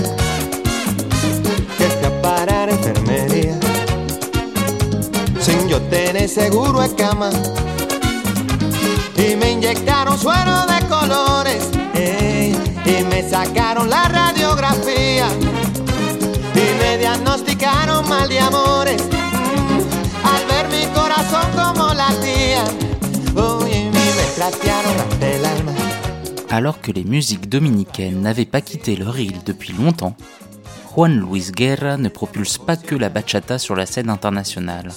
Alors 26.50 26.80
que 26.80 26.92
les 26.92 27.04
musiques 27.04 27.48
dominicaines 27.48 28.20
n'avaient 28.20 28.44
pas 28.44 28.60
quitté 28.60 28.94
leur 28.94 29.18
île 29.18 29.40
depuis 29.44 29.72
longtemps, 29.72 30.14
Juan 30.94 31.18
Luis 31.18 31.50
Guerra 31.50 31.96
ne 31.96 32.08
propulse 32.08 32.58
pas 32.58 32.76
que 32.76 32.94
la 32.94 33.08
bachata 33.08 33.58
sur 33.58 33.74
la 33.74 33.86
scène 33.86 34.10
internationale. 34.10 34.92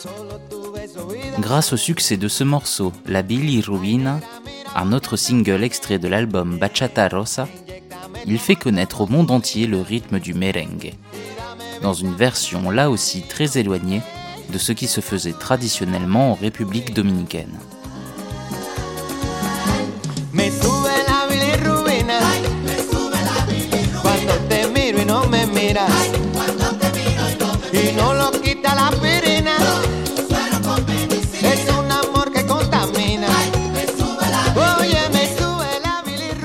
Grâce 1.39 1.73
au 1.73 1.77
succès 1.77 2.17
de 2.17 2.27
ce 2.27 2.43
morceau, 2.43 2.93
La 3.07 3.21
Bilirrubina, 3.23 4.19
un 4.75 4.93
autre 4.93 5.17
single 5.17 5.63
extrait 5.63 5.99
de 5.99 6.07
l'album 6.07 6.57
Bachata 6.57 7.07
Rosa, 7.07 7.47
il 8.25 8.37
fait 8.37 8.55
connaître 8.55 9.01
au 9.01 9.07
monde 9.07 9.31
entier 9.31 9.65
le 9.65 9.81
rythme 9.81 10.19
du 10.19 10.33
merengue, 10.33 10.93
dans 11.81 11.93
une 11.93 12.13
version 12.13 12.69
là 12.69 12.89
aussi 12.89 13.23
très 13.23 13.57
éloignée 13.57 14.01
de 14.51 14.57
ce 14.57 14.71
qui 14.71 14.87
se 14.87 15.01
faisait 15.01 15.33
traditionnellement 15.33 16.31
en 16.31 16.35
République 16.35 16.93
dominicaine. 16.93 17.59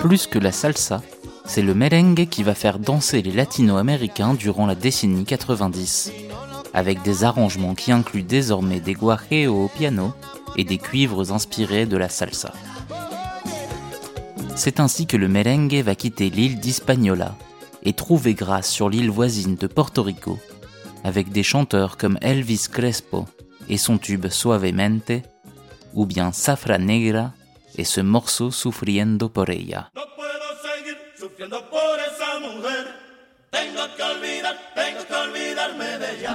Plus 0.08 0.26
que 0.26 0.38
la 0.38 0.52
salsa, 0.52 1.02
c'est 1.44 1.60
le 1.60 1.74
merengue 1.74 2.28
qui 2.30 2.42
va 2.42 2.54
faire 2.54 2.78
danser 2.78 3.20
les 3.20 3.30
latino-américains 3.30 4.32
durant 4.32 4.64
la 4.64 4.74
décennie 4.74 5.26
90, 5.26 6.12
avec 6.72 7.02
des 7.02 7.24
arrangements 7.24 7.74
qui 7.74 7.92
incluent 7.92 8.22
désormais 8.22 8.80
des 8.80 8.94
guajeos 8.94 9.64
au 9.64 9.68
piano 9.68 10.14
et 10.56 10.64
des 10.64 10.78
cuivres 10.78 11.30
inspirés 11.30 11.84
de 11.84 11.98
la 11.98 12.08
salsa. 12.08 12.54
C'est 14.56 14.80
ainsi 14.80 15.06
que 15.06 15.18
le 15.18 15.28
merengue 15.28 15.82
va 15.84 15.94
quitter 15.94 16.30
l'île 16.30 16.58
d'Hispaniola 16.58 17.36
et 17.82 17.92
trouver 17.92 18.32
grâce 18.32 18.70
sur 18.70 18.88
l'île 18.88 19.10
voisine 19.10 19.56
de 19.56 19.66
Porto 19.66 20.02
Rico, 20.02 20.38
avec 21.04 21.32
des 21.32 21.42
chanteurs 21.42 21.98
comme 21.98 22.18
Elvis 22.22 22.68
Crespo 22.72 23.26
et 23.68 23.76
son 23.76 23.98
tube 23.98 24.28
Suavemente, 24.28 25.12
ou 25.92 26.06
bien 26.06 26.32
Safra 26.32 26.78
Negra 26.78 27.34
ce 27.84 28.02
morceau 28.02 28.50
Sufriendo 28.50 29.32
por 29.32 29.50
ella. 29.50 29.90
No 29.94 30.02
puedo 30.16 30.48
seguir 30.62 30.96
sufriendo 31.18 31.68
por 31.70 31.98
esa 32.00 32.38
mujer. 32.40 32.86
Tengo 33.50 33.94
que 33.96 34.02
olvidar, 34.02 34.56
tengo 34.74 35.06
que 35.06 35.14
olvidarme 35.14 35.98
de 35.98 36.18
ella. 36.18 36.34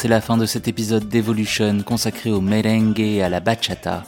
C'est 0.00 0.08
la 0.08 0.22
fin 0.22 0.38
de 0.38 0.46
cet 0.46 0.66
épisode 0.66 1.10
d'Evolution 1.10 1.82
consacré 1.82 2.30
au 2.30 2.40
merengue 2.40 3.00
et 3.00 3.22
à 3.22 3.28
la 3.28 3.40
bachata, 3.40 4.04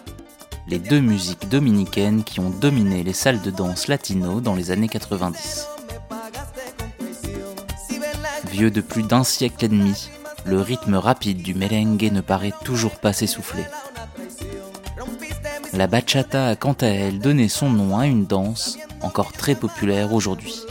les 0.67 0.79
deux 0.79 1.01
musiques 1.01 1.51
dominicaines 1.51 2.25
qui 2.25 2.41
ont 2.41 2.49
dominé 2.49 3.03
les 3.03 3.13
salles 3.13 3.43
de 3.43 3.51
danse 3.51 3.89
latino 3.89 4.41
dans 4.41 4.55
les 4.55 4.71
années 4.71 4.89
90. 4.89 5.69
Vieux 8.51 8.71
de 8.71 8.81
plus 8.81 9.03
d'un 9.03 9.23
siècle 9.23 9.67
et 9.67 9.69
demi, 9.69 10.09
le 10.47 10.63
rythme 10.63 10.95
rapide 10.95 11.43
du 11.43 11.53
merengue 11.53 12.11
ne 12.11 12.23
paraît 12.23 12.55
toujours 12.65 12.97
pas 12.97 13.13
s'essouffler. 13.13 13.67
La 15.75 15.89
bachata 15.89 16.49
a 16.49 16.57
quant 16.57 16.77
à 16.81 16.87
elle 16.87 17.19
donné 17.19 17.51
son 17.51 17.69
nom 17.69 17.99
à 17.99 18.07
une 18.07 18.25
danse 18.25 18.79
encore 19.03 19.33
très 19.33 19.55
populaire 19.55 20.15
aujourd'hui. 20.15 20.63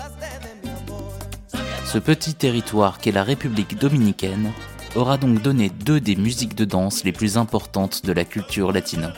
Ce 1.85 1.99
petit 1.99 2.33
territoire 2.33 2.97
qu'est 2.97 3.11
la 3.11 3.23
République 3.23 3.77
dominicaine 3.77 4.51
aura 4.95 5.17
donc 5.17 5.41
donné 5.41 5.69
deux 5.69 5.99
des 5.99 6.15
musiques 6.15 6.55
de 6.55 6.65
danse 6.65 7.03
les 7.03 7.11
plus 7.11 7.37
importantes 7.37 8.05
de 8.05 8.11
la 8.11 8.25
culture 8.25 8.71
latine. 8.71 9.13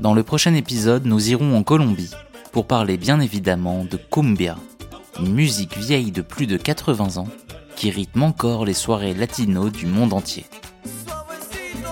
Dans 0.00 0.14
le 0.14 0.22
prochain 0.22 0.54
épisode, 0.54 1.04
nous 1.04 1.30
irons 1.30 1.56
en 1.56 1.64
Colombie 1.64 2.12
pour 2.52 2.66
parler 2.66 2.96
bien 2.96 3.20
évidemment 3.20 3.84
de 3.84 3.96
cumbia, 3.96 4.56
une 5.18 5.34
musique 5.34 5.76
vieille 5.76 6.12
de 6.12 6.22
plus 6.22 6.46
de 6.46 6.56
80 6.56 7.16
ans 7.16 7.28
qui 7.76 7.90
rythme 7.90 8.22
encore 8.22 8.64
les 8.64 8.74
soirées 8.74 9.14
latino 9.14 9.70
du 9.70 9.86
monde 9.86 10.12
entier. 10.12 10.46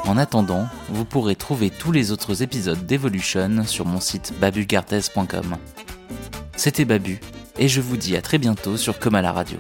En 0.07 0.19
attendant, 0.19 0.67
vous 0.89 1.05
pourrez 1.05 1.37
trouver 1.37 1.71
tous 1.71 1.93
les 1.93 2.11
autres 2.11 2.43
épisodes 2.43 2.85
d'Evolution 2.85 3.65
sur 3.65 3.87
mon 3.87 4.01
site 4.01 4.33
babucartes.com. 4.41 5.57
C'était 6.57 6.85
Babu, 6.85 7.21
et 7.59 7.69
je 7.69 7.81
vous 7.81 7.97
dis 7.97 8.17
à 8.17 8.23
très 8.23 8.39
bientôt 8.39 8.77
sur 8.77 8.99
Comme 8.99 9.15
à 9.15 9.23
la 9.23 9.33
radio. 9.33 9.59